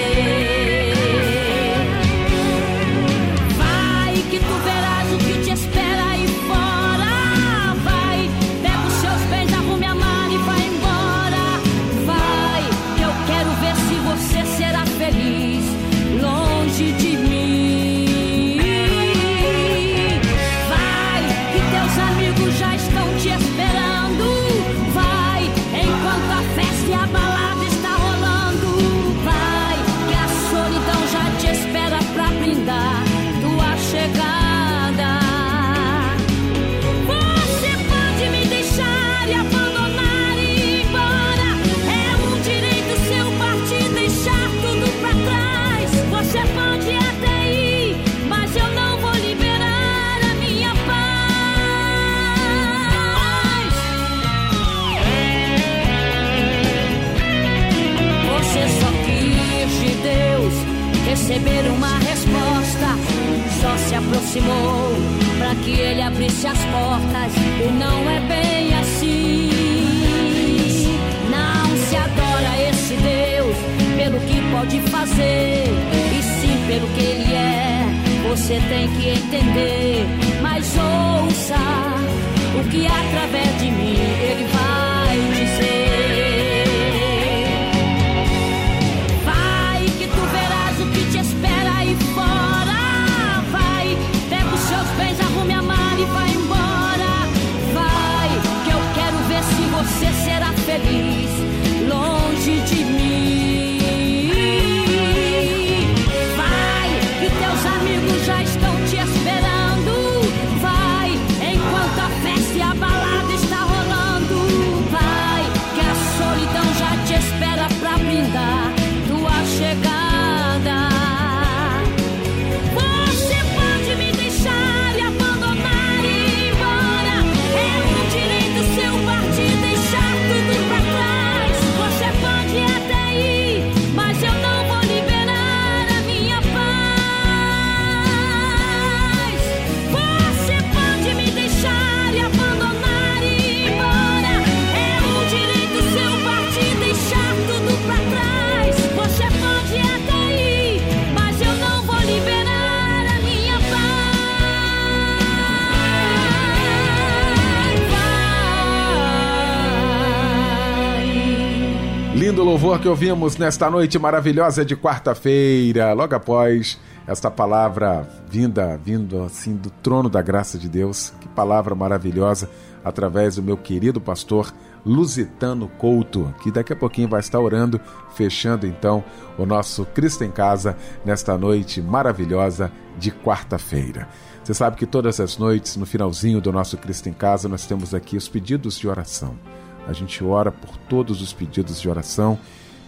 Que 162.83 162.89
ouvimos 162.89 163.37
nesta 163.37 163.69
noite 163.69 163.97
maravilhosa 163.97 164.65
de 164.65 164.75
quarta-feira, 164.75 165.93
logo 165.93 166.13
após 166.15 166.77
esta 167.07 167.31
palavra 167.31 168.05
vinda, 168.29 168.77
vindo 168.83 169.23
assim 169.23 169.55
do 169.55 169.69
trono 169.69 170.09
da 170.09 170.21
graça 170.21 170.57
de 170.57 170.67
Deus. 170.67 171.13
Que 171.21 171.29
palavra 171.29 171.73
maravilhosa 171.75 172.49
através 172.83 173.37
do 173.37 173.41
meu 173.41 173.55
querido 173.55 174.01
pastor 174.01 174.53
Lusitano 174.85 175.69
Couto, 175.69 176.35
que 176.43 176.51
daqui 176.51 176.73
a 176.73 176.75
pouquinho 176.75 177.07
vai 177.07 177.21
estar 177.21 177.39
orando, 177.39 177.79
fechando 178.15 178.67
então 178.67 179.01
o 179.37 179.45
nosso 179.45 179.85
Cristo 179.85 180.25
em 180.25 180.31
Casa 180.31 180.75
nesta 181.05 181.37
noite 181.37 181.81
maravilhosa 181.81 182.69
de 182.97 183.11
quarta-feira. 183.11 184.09
Você 184.43 184.53
sabe 184.53 184.75
que 184.75 184.85
todas 184.85 185.21
as 185.21 185.37
noites, 185.37 185.77
no 185.77 185.85
finalzinho 185.85 186.41
do 186.41 186.51
nosso 186.51 186.75
Cristo 186.75 187.07
em 187.07 187.13
Casa, 187.13 187.47
nós 187.47 187.65
temos 187.65 187.93
aqui 187.93 188.17
os 188.17 188.27
pedidos 188.27 188.77
de 188.77 188.89
oração. 188.89 189.39
A 189.87 189.93
gente 189.93 190.21
ora 190.21 190.51
por 190.51 190.75
todos 190.89 191.21
os 191.21 191.31
pedidos 191.31 191.79
de 191.79 191.89
oração 191.89 192.37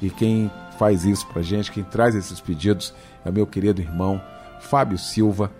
e 0.01 0.09
quem 0.09 0.51
faz 0.77 1.05
isso 1.05 1.25
para 1.27 1.41
gente, 1.41 1.71
quem 1.71 1.83
traz 1.83 2.15
esses 2.15 2.39
pedidos 2.39 2.93
é 3.23 3.31
meu 3.31 3.47
querido 3.47 3.81
irmão 3.81 4.21
Fábio 4.59 4.97
Silva, 4.97 5.51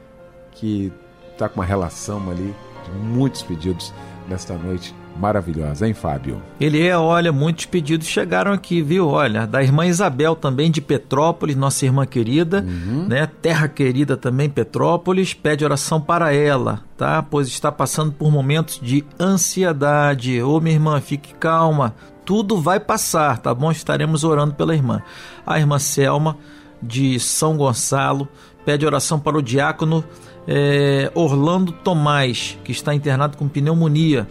que 0.51 0.91
está 1.31 1.47
com 1.47 1.59
uma 1.59 1.65
relação 1.65 2.29
ali 2.29 2.53
de 2.83 2.91
muitos 2.91 3.41
pedidos 3.41 3.93
nesta 4.27 4.57
noite 4.57 4.93
maravilhosa, 5.17 5.88
hein, 5.88 5.93
Fábio? 5.93 6.41
Ele 6.59 6.86
é, 6.86 6.97
olha, 6.97 7.31
muitos 7.31 7.65
pedidos 7.65 8.07
chegaram 8.07 8.51
aqui, 8.51 8.81
viu? 8.81 9.07
Olha, 9.07 9.47
da 9.47 9.63
irmã 9.63 9.86
Isabel 9.86 10.36
também 10.36 10.69
de 10.69 10.81
Petrópolis, 10.81 11.55
nossa 11.55 11.86
irmã 11.86 12.05
querida, 12.05 12.65
uhum. 12.67 13.07
né? 13.07 13.25
Terra 13.41 13.67
querida 13.67 14.17
também, 14.17 14.49
Petrópolis, 14.49 15.33
pede 15.33 15.63
oração 15.63 16.01
para 16.01 16.33
ela, 16.33 16.81
tá? 16.97 17.23
Pois 17.23 17.47
está 17.47 17.71
passando 17.71 18.11
por 18.11 18.29
momentos 18.31 18.79
de 18.81 19.05
ansiedade. 19.19 20.41
Ô, 20.41 20.59
minha 20.59 20.75
irmã, 20.75 20.99
fique 20.99 21.33
calma, 21.36 21.95
tudo 22.26 22.59
vai 22.59 22.80
passar, 22.80 23.38
tá 23.38 23.53
bom? 23.53 23.71
Estaremos 23.71 24.23
orando 24.23 24.55
pela 24.55 24.73
irmã. 24.73 25.01
A 25.45 25.59
irmã 25.59 25.80
Selma 25.80 26.38
de 26.82 27.19
São 27.19 27.55
Gonçalo 27.55 28.28
pede 28.65 28.86
oração 28.86 29.19
para 29.19 29.38
o 29.38 29.41
diácono 29.41 30.03
é, 30.47 31.11
Orlando 31.13 31.71
Tomás, 31.71 32.57
que 32.63 32.71
está 32.71 32.93
internado 32.93 33.38
com 33.38 33.47
pneumonia 33.47 34.28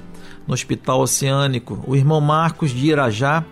no 0.47 0.55
Hospital 0.55 1.01
Oceânico. 1.01 1.83
O 1.87 1.97
irmão 1.97 2.21
Marcos 2.21 2.71
de 2.71 2.89
Irajá 2.89 3.45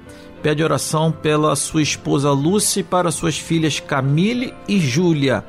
pede 0.43 0.63
oração 0.63 1.13
pela 1.13 1.55
sua 1.55 1.83
esposa 1.83 2.31
Lúcia 2.33 2.81
e 2.81 2.85
para 2.85 3.11
suas 3.11 3.39
filhas 3.39 3.79
Camille 3.79 4.53
e 4.67 4.79
Júlia. 4.79 5.45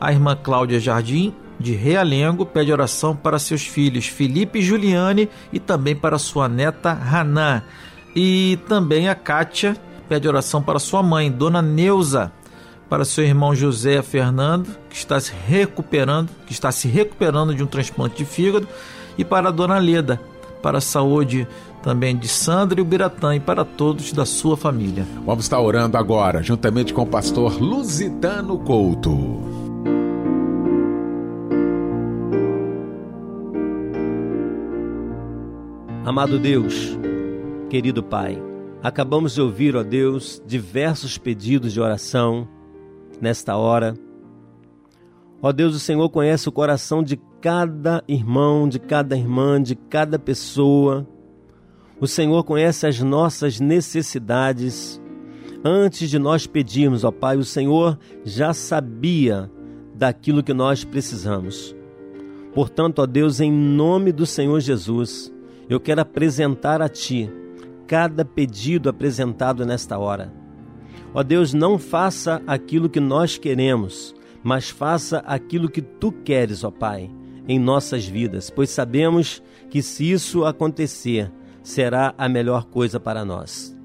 A 0.00 0.12
irmã 0.12 0.36
Cláudia 0.40 0.78
Jardim, 0.78 1.34
de 1.58 1.74
Realengo, 1.74 2.46
pede 2.46 2.72
oração 2.72 3.14
para 3.14 3.38
seus 3.38 3.66
filhos 3.66 4.06
Felipe 4.06 4.60
e 4.60 4.62
Juliane 4.62 5.28
e 5.52 5.58
também 5.58 5.94
para 5.94 6.18
sua 6.18 6.48
neta 6.48 6.90
Hanan. 6.90 7.62
E 8.14 8.58
também 8.68 9.08
a 9.08 9.14
Kátia 9.14 9.76
pede 10.08 10.26
oração 10.26 10.62
para 10.62 10.78
sua 10.78 11.02
mãe, 11.02 11.30
Dona 11.30 11.62
Neuza, 11.62 12.32
para 12.88 13.04
seu 13.04 13.24
irmão 13.24 13.54
José 13.54 14.02
Fernando, 14.02 14.68
que 14.88 14.96
está 14.96 15.20
se 15.20 15.32
recuperando, 15.46 16.28
que 16.46 16.52
está 16.52 16.72
se 16.72 16.88
recuperando 16.88 17.54
de 17.54 17.62
um 17.62 17.66
transplante 17.66 18.16
de 18.16 18.24
fígado, 18.24 18.66
e 19.16 19.24
para 19.24 19.48
a 19.48 19.52
Dona 19.52 19.78
Leda, 19.78 20.20
para 20.60 20.78
a 20.78 20.80
saúde 20.80 21.46
também 21.82 22.16
de 22.16 22.26
Sandra 22.28 22.80
e 22.80 22.82
o 22.82 22.84
Biratã 22.84 23.34
e 23.34 23.40
para 23.40 23.64
todos 23.64 24.12
da 24.12 24.26
sua 24.26 24.56
família. 24.56 25.06
Vamos 25.24 25.44
estar 25.44 25.60
orando 25.60 25.96
agora, 25.96 26.42
juntamente 26.42 26.92
com 26.92 27.02
o 27.02 27.06
pastor 27.06 27.60
Lusitano 27.60 28.58
Couto. 28.58 29.60
Amado 36.04 36.38
Deus, 36.38 36.98
querido 37.70 38.02
Pai, 38.02 38.36
acabamos 38.82 39.32
de 39.32 39.40
ouvir, 39.40 39.76
ó 39.76 39.84
Deus, 39.84 40.42
diversos 40.44 41.16
pedidos 41.16 41.72
de 41.72 41.80
oração 41.80 42.48
nesta 43.20 43.56
hora. 43.56 43.94
Ó 45.40 45.52
Deus, 45.52 45.76
o 45.76 45.78
Senhor 45.78 46.10
conhece 46.10 46.48
o 46.48 46.52
coração 46.52 47.00
de 47.00 47.16
cada 47.40 48.02
irmão, 48.08 48.68
de 48.68 48.80
cada 48.80 49.16
irmã, 49.16 49.62
de 49.62 49.76
cada 49.76 50.18
pessoa. 50.18 51.06
O 52.00 52.08
Senhor 52.08 52.42
conhece 52.42 52.88
as 52.88 53.00
nossas 53.00 53.60
necessidades. 53.60 55.00
Antes 55.64 56.10
de 56.10 56.18
nós 56.18 56.48
pedirmos, 56.48 57.04
ó 57.04 57.12
Pai, 57.12 57.36
o 57.36 57.44
Senhor 57.44 57.96
já 58.24 58.52
sabia 58.52 59.48
daquilo 59.94 60.42
que 60.42 60.52
nós 60.52 60.82
precisamos. 60.82 61.76
Portanto, 62.52 62.98
ó 62.98 63.06
Deus, 63.06 63.38
em 63.38 63.52
nome 63.52 64.10
do 64.10 64.26
Senhor 64.26 64.58
Jesus, 64.58 65.32
eu 65.68 65.78
quero 65.78 66.00
apresentar 66.00 66.82
a 66.82 66.88
Ti 66.88 67.30
cada 67.90 68.24
pedido 68.24 68.88
apresentado 68.88 69.66
nesta 69.66 69.98
hora. 69.98 70.32
Ó 71.12 71.24
Deus, 71.24 71.52
não 71.52 71.76
faça 71.76 72.40
aquilo 72.46 72.88
que 72.88 73.00
nós 73.00 73.36
queremos, 73.36 74.14
mas 74.44 74.70
faça 74.70 75.18
aquilo 75.26 75.68
que 75.68 75.82
Tu 75.82 76.12
queres, 76.12 76.62
ó 76.62 76.70
Pai 76.70 77.10
em 77.48 77.58
nossas 77.58 78.06
vidas, 78.06 78.48
pois 78.48 78.70
sabemos 78.70 79.42
que 79.68 79.82
se 79.82 80.08
isso 80.08 80.44
acontecer, 80.44 81.32
será 81.64 82.14
a 82.16 82.28
melhor 82.28 82.66
coisa 82.66 83.00
para 83.00 83.24
nós. 83.24 83.76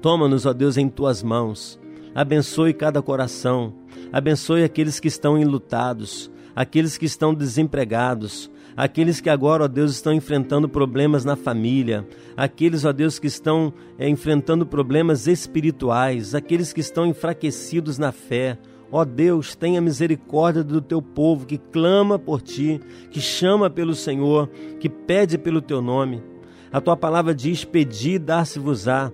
Toma-nos, 0.00 0.44
ó 0.44 0.52
Deus, 0.52 0.76
em 0.76 0.88
tuas 0.88 1.22
mãos. 1.22 1.78
Abençoe 2.16 2.74
cada 2.74 3.00
coração. 3.00 3.74
Abençoe 4.12 4.64
aqueles 4.64 4.98
que 4.98 5.06
estão 5.06 5.38
enlutados, 5.38 6.32
aqueles 6.56 6.98
que 6.98 7.06
estão 7.06 7.32
desempregados, 7.32 8.50
aqueles 8.76 9.20
que 9.20 9.30
agora, 9.30 9.64
ó 9.64 9.68
Deus, 9.68 9.92
estão 9.92 10.12
enfrentando 10.12 10.68
problemas 10.68 11.24
na 11.24 11.36
família, 11.36 12.06
aqueles, 12.36 12.84
ó 12.84 12.92
Deus, 12.92 13.18
que 13.18 13.26
estão 13.26 13.72
é, 13.98 14.08
enfrentando 14.08 14.66
problemas 14.66 15.26
espirituais, 15.26 16.34
aqueles 16.34 16.72
que 16.72 16.80
estão 16.80 17.06
enfraquecidos 17.06 17.98
na 17.98 18.12
fé. 18.12 18.58
Ó 18.90 19.04
Deus, 19.04 19.54
tenha 19.54 19.80
misericórdia 19.80 20.62
do 20.62 20.80
teu 20.82 21.00
povo 21.00 21.46
que 21.46 21.56
clama 21.56 22.18
por 22.18 22.42
ti, 22.42 22.78
que 23.10 23.20
chama 23.20 23.70
pelo 23.70 23.94
Senhor, 23.94 24.48
que 24.78 24.88
pede 24.88 25.38
pelo 25.38 25.62
teu 25.62 25.80
nome. 25.80 26.22
A 26.70 26.80
tua 26.80 26.96
palavra 26.96 27.34
diz: 27.34 27.64
Pedi 27.64 28.18
dar-se-vos-á, 28.18 29.10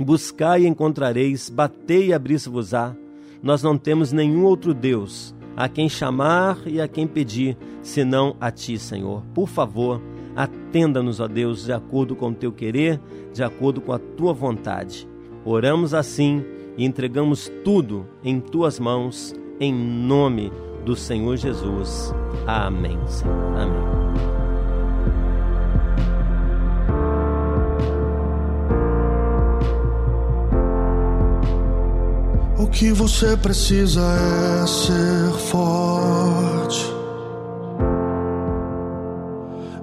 buscai 0.00 0.62
e 0.62 0.66
encontrareis, 0.66 1.50
batei 1.50 2.06
e 2.06 2.12
abrir-se-vos-á. 2.14 2.96
Nós 3.42 3.62
não 3.62 3.76
temos 3.76 4.10
nenhum 4.10 4.44
outro 4.44 4.72
Deus 4.72 5.33
a 5.56 5.68
quem 5.68 5.88
chamar 5.88 6.58
e 6.66 6.80
a 6.80 6.88
quem 6.88 7.06
pedir, 7.06 7.56
senão 7.82 8.36
a 8.40 8.50
ti, 8.50 8.78
Senhor. 8.78 9.22
Por 9.34 9.48
favor, 9.48 10.00
atenda-nos, 10.34 11.20
ó 11.20 11.28
Deus, 11.28 11.64
de 11.64 11.72
acordo 11.72 12.16
com 12.16 12.30
o 12.30 12.34
teu 12.34 12.52
querer, 12.52 13.00
de 13.32 13.42
acordo 13.42 13.80
com 13.80 13.92
a 13.92 13.98
tua 13.98 14.32
vontade. 14.32 15.08
Oramos 15.44 15.94
assim 15.94 16.44
e 16.76 16.84
entregamos 16.84 17.50
tudo 17.64 18.06
em 18.22 18.40
tuas 18.40 18.78
mãos, 18.78 19.34
em 19.60 19.72
nome 19.72 20.52
do 20.84 20.96
Senhor 20.96 21.36
Jesus. 21.36 22.14
Amém. 22.46 22.98
Senhor. 23.06 23.56
Amém. 23.56 24.03
O 32.56 32.68
que 32.68 32.92
você 32.92 33.36
precisa 33.36 34.00
é 34.00 34.66
ser 34.66 35.32
forte. 35.50 36.94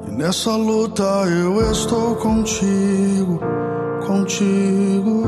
E 0.07 0.11
nessa 0.11 0.55
luta 0.55 1.03
eu 1.03 1.69
estou 1.69 2.15
contigo, 2.15 3.41
contigo. 4.07 5.23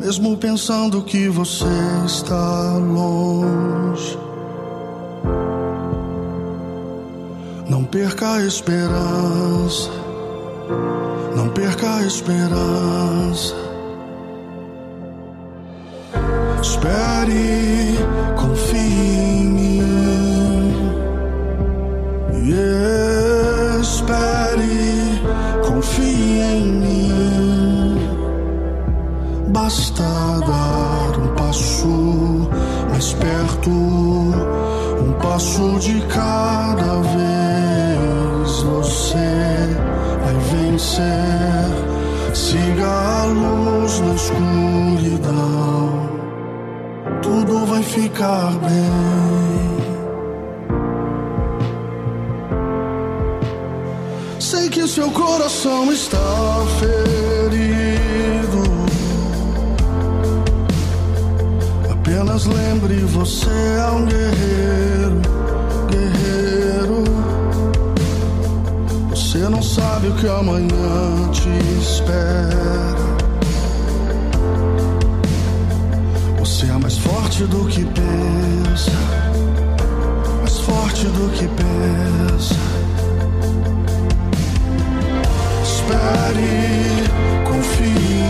Mesmo 0.00 0.34
pensando 0.38 1.02
que 1.02 1.28
você 1.28 1.66
está 2.06 2.78
longe. 2.78 4.18
Não 7.68 7.84
perca 7.84 8.32
a 8.32 8.46
esperança. 8.46 9.90
Não 11.36 11.50
perca 11.50 11.96
a 11.96 12.02
esperança. 12.06 13.63
Espere, 16.64 17.98
confie 18.40 18.78
em 18.78 19.44
mim. 19.50 19.82
Espere, 23.82 25.20
confie 25.68 26.40
em 26.40 26.64
mim. 26.64 28.08
Basta 29.48 30.04
dar 30.46 31.18
um 31.18 31.34
passo 31.34 32.48
mais 32.88 33.12
perto, 33.12 33.70
um 33.70 35.12
passo 35.20 35.78
de 35.80 36.00
cada 36.06 36.94
vez. 37.12 38.62
Você 38.62 39.18
vai 40.24 40.34
vencer. 40.50 41.53
ficar 47.84 48.52
bem. 48.58 49.74
Sei 54.40 54.68
que 54.68 54.86
seu 54.88 55.10
coração 55.10 55.92
está 55.92 56.18
ferido. 56.78 58.62
Apenas 61.90 62.46
lembre, 62.46 62.96
você 63.04 63.50
é 63.50 63.90
um 63.90 64.06
guerreiro, 64.06 65.22
guerreiro. 65.90 67.04
Você 69.10 69.38
não 69.48 69.62
sabe 69.62 70.08
o 70.08 70.14
que 70.14 70.26
amanhã 70.28 71.30
te 71.32 71.48
espera. 71.80 73.03
Forte 77.34 77.46
do 77.50 77.64
que 77.66 77.84
pensa, 77.84 78.92
mais 80.40 80.58
forte 80.60 81.06
do 81.06 81.28
que 81.30 81.48
pensa. 81.48 82.54
Espere, 85.64 87.02
confie 87.44 88.23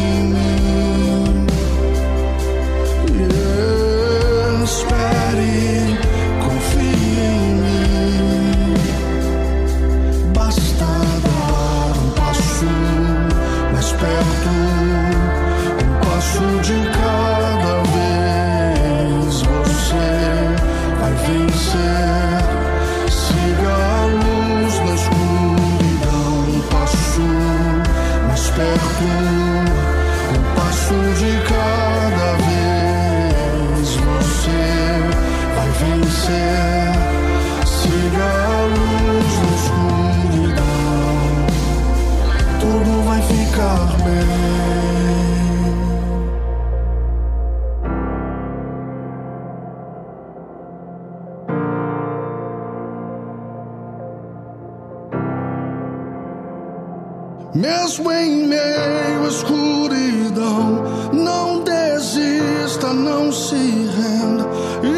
Mesmo 57.84 58.10
em 58.12 58.46
meio 58.46 59.24
à 59.24 59.28
escuridão, 59.28 60.84
não 61.12 61.62
desista, 61.62 62.94
não 62.94 63.30
se 63.30 63.54
renda. 63.54 64.48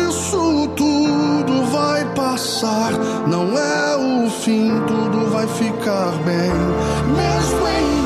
Isso 0.08 0.68
tudo 0.76 1.64
vai 1.72 2.04
passar, 2.14 2.92
não 3.26 3.58
é 3.58 3.96
o 3.96 4.30
fim, 4.30 4.70
tudo 4.86 5.28
vai 5.32 5.48
ficar 5.48 6.12
bem. 6.24 6.52
Mesmo 7.16 7.66
em 7.66 8.05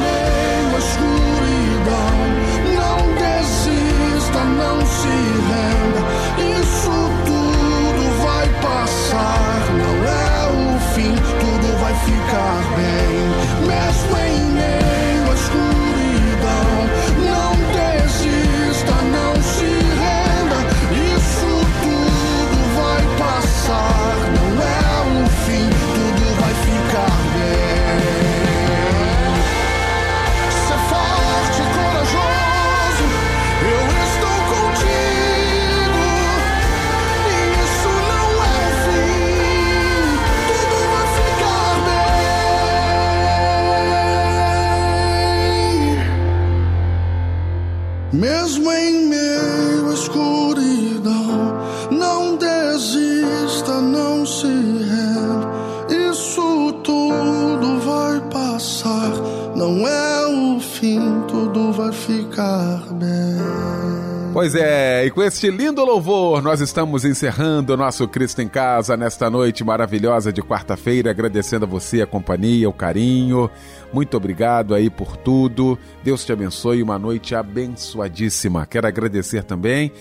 Pois 64.41 64.55
é, 64.55 65.05
e 65.05 65.11
com 65.11 65.23
este 65.23 65.51
lindo 65.51 65.85
louvor, 65.85 66.41
nós 66.41 66.63
estamos 66.63 67.05
encerrando 67.05 67.75
o 67.75 67.77
nosso 67.77 68.09
Cristo 68.09 68.41
em 68.41 68.49
Casa 68.49 68.97
nesta 68.97 69.29
noite 69.29 69.63
maravilhosa 69.63 70.33
de 70.33 70.41
quarta-feira, 70.41 71.11
agradecendo 71.11 71.67
a 71.67 71.69
você 71.69 72.01
a 72.01 72.07
companhia, 72.07 72.67
o 72.67 72.73
carinho. 72.73 73.51
Muito 73.93 74.17
obrigado 74.17 74.75
aí 74.75 74.89
por 74.89 75.15
tudo. 75.19 75.79
Deus 76.03 76.25
te 76.25 76.33
abençoe, 76.33 76.83
uma 76.83 76.99
noite 76.99 77.35
abençoadíssima. 77.35 78.65
Quero 78.65 78.87
agradecer 78.87 79.45
também 79.45 79.93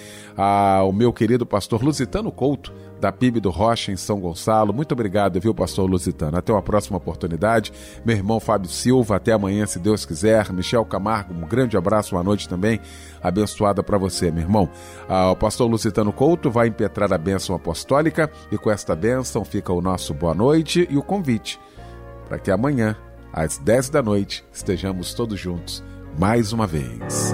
ao 0.42 0.94
meu 0.94 1.12
querido 1.12 1.46
pastor 1.46 1.84
Lusitano 1.84 2.32
Couto, 2.32 2.74
da 2.98 3.12
PIB 3.12 3.42
do 3.42 3.50
Rocha, 3.50 3.92
em 3.92 3.98
São 3.98 4.22
Gonçalo. 4.22 4.74
Muito 4.74 4.94
obrigado, 4.94 5.38
viu, 5.38 5.54
pastor 5.54 5.90
Lusitano? 5.90 6.38
Até 6.38 6.54
uma 6.54 6.62
próxima 6.62 6.98
oportunidade. 6.98 7.74
Meu 8.06 8.16
irmão 8.16 8.40
Fábio 8.40 8.70
Silva, 8.70 9.18
até 9.18 9.34
amanhã, 9.34 9.66
se 9.66 9.80
Deus 9.80 10.06
quiser. 10.06 10.54
Michel 10.54 10.86
Camargo, 10.86 11.34
um 11.34 11.46
grande 11.46 11.76
abraço, 11.76 12.16
uma 12.16 12.24
noite 12.24 12.48
também 12.48 12.80
abençoada 13.22 13.84
para 13.84 13.98
você, 13.98 14.32
meu 14.32 14.44
irmão. 14.44 14.70
Ah, 15.10 15.32
o 15.32 15.36
pastor 15.36 15.70
Lusitano 15.70 16.14
Couto 16.14 16.50
vai 16.50 16.68
impetrar 16.68 17.12
a 17.12 17.18
bênção 17.18 17.54
apostólica 17.54 18.32
e 18.50 18.58
com 18.58 18.72
esta 18.72 18.96
bênção 18.96 19.44
fica 19.44 19.74
o 19.74 19.82
nosso 19.82 20.14
boa 20.14 20.34
noite 20.34 20.88
e 20.90 20.98
o 20.98 21.04
convite 21.04 21.60
para 22.30 22.40
que 22.40 22.52
amanhã, 22.52 22.96
às 23.34 23.58
10 23.58 23.90
da 23.90 24.02
noite, 24.02 24.46
estejamos 24.54 25.14
todos 25.14 25.38
juntos 25.38 25.84
mais 26.18 26.54
uma 26.54 26.68
vez. 26.68 27.34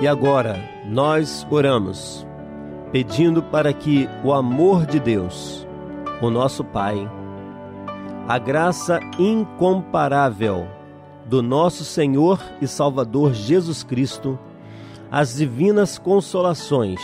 E 0.00 0.06
agora 0.06 0.56
nós 0.86 1.44
oramos, 1.50 2.24
pedindo 2.92 3.42
para 3.42 3.72
que 3.72 4.08
o 4.22 4.32
amor 4.32 4.86
de 4.86 5.00
Deus, 5.00 5.66
o 6.22 6.30
nosso 6.30 6.62
Pai, 6.62 7.10
a 8.28 8.38
graça 8.38 9.00
incomparável 9.18 10.68
do 11.26 11.42
nosso 11.42 11.84
Senhor 11.84 12.40
e 12.62 12.66
Salvador 12.68 13.34
Jesus 13.34 13.82
Cristo, 13.82 14.38
as 15.10 15.34
divinas 15.34 15.98
consolações 15.98 17.00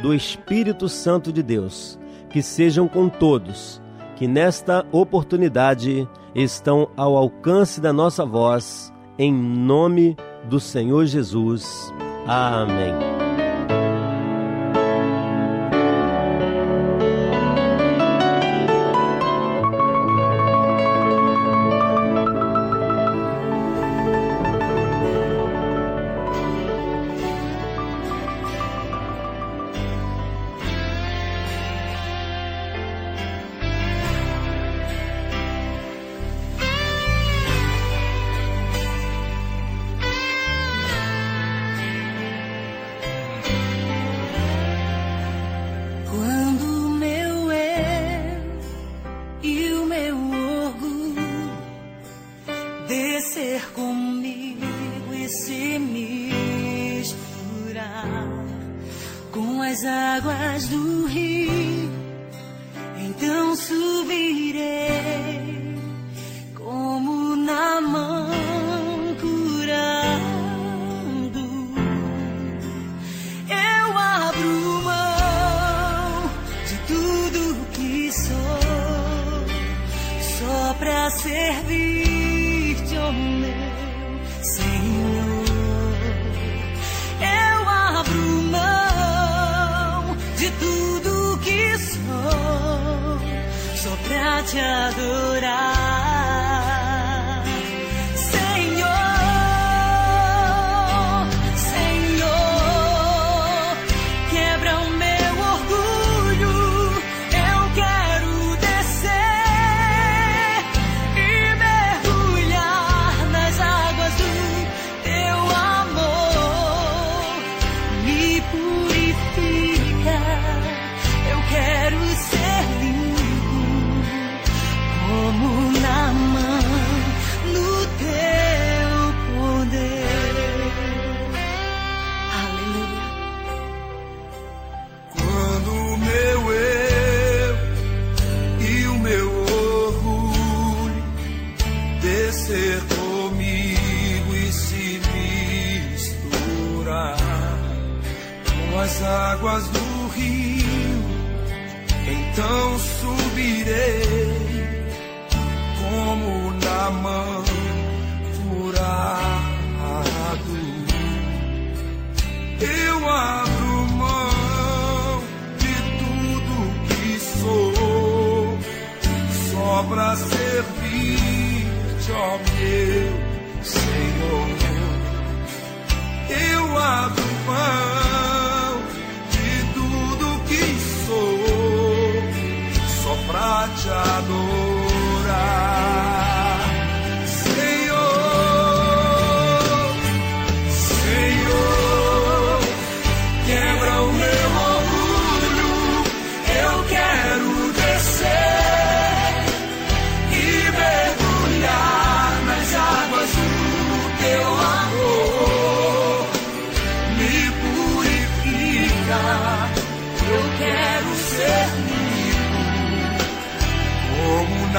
do 0.00 0.14
Espírito 0.14 0.88
Santo 0.88 1.30
de 1.30 1.42
Deus, 1.42 1.98
que 2.30 2.40
sejam 2.40 2.88
com 2.88 3.08
todos, 3.08 3.82
que 4.16 4.26
nesta 4.26 4.86
oportunidade 4.90 6.08
estão 6.34 6.88
ao 6.96 7.16
alcance 7.18 7.82
da 7.82 7.92
nossa 7.92 8.24
voz, 8.24 8.90
em 9.18 9.30
nome 9.30 10.16
do 10.48 10.58
Senhor 10.58 11.04
Jesus. 11.04 11.92
Amém. 12.26 13.09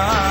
Como 0.10 0.31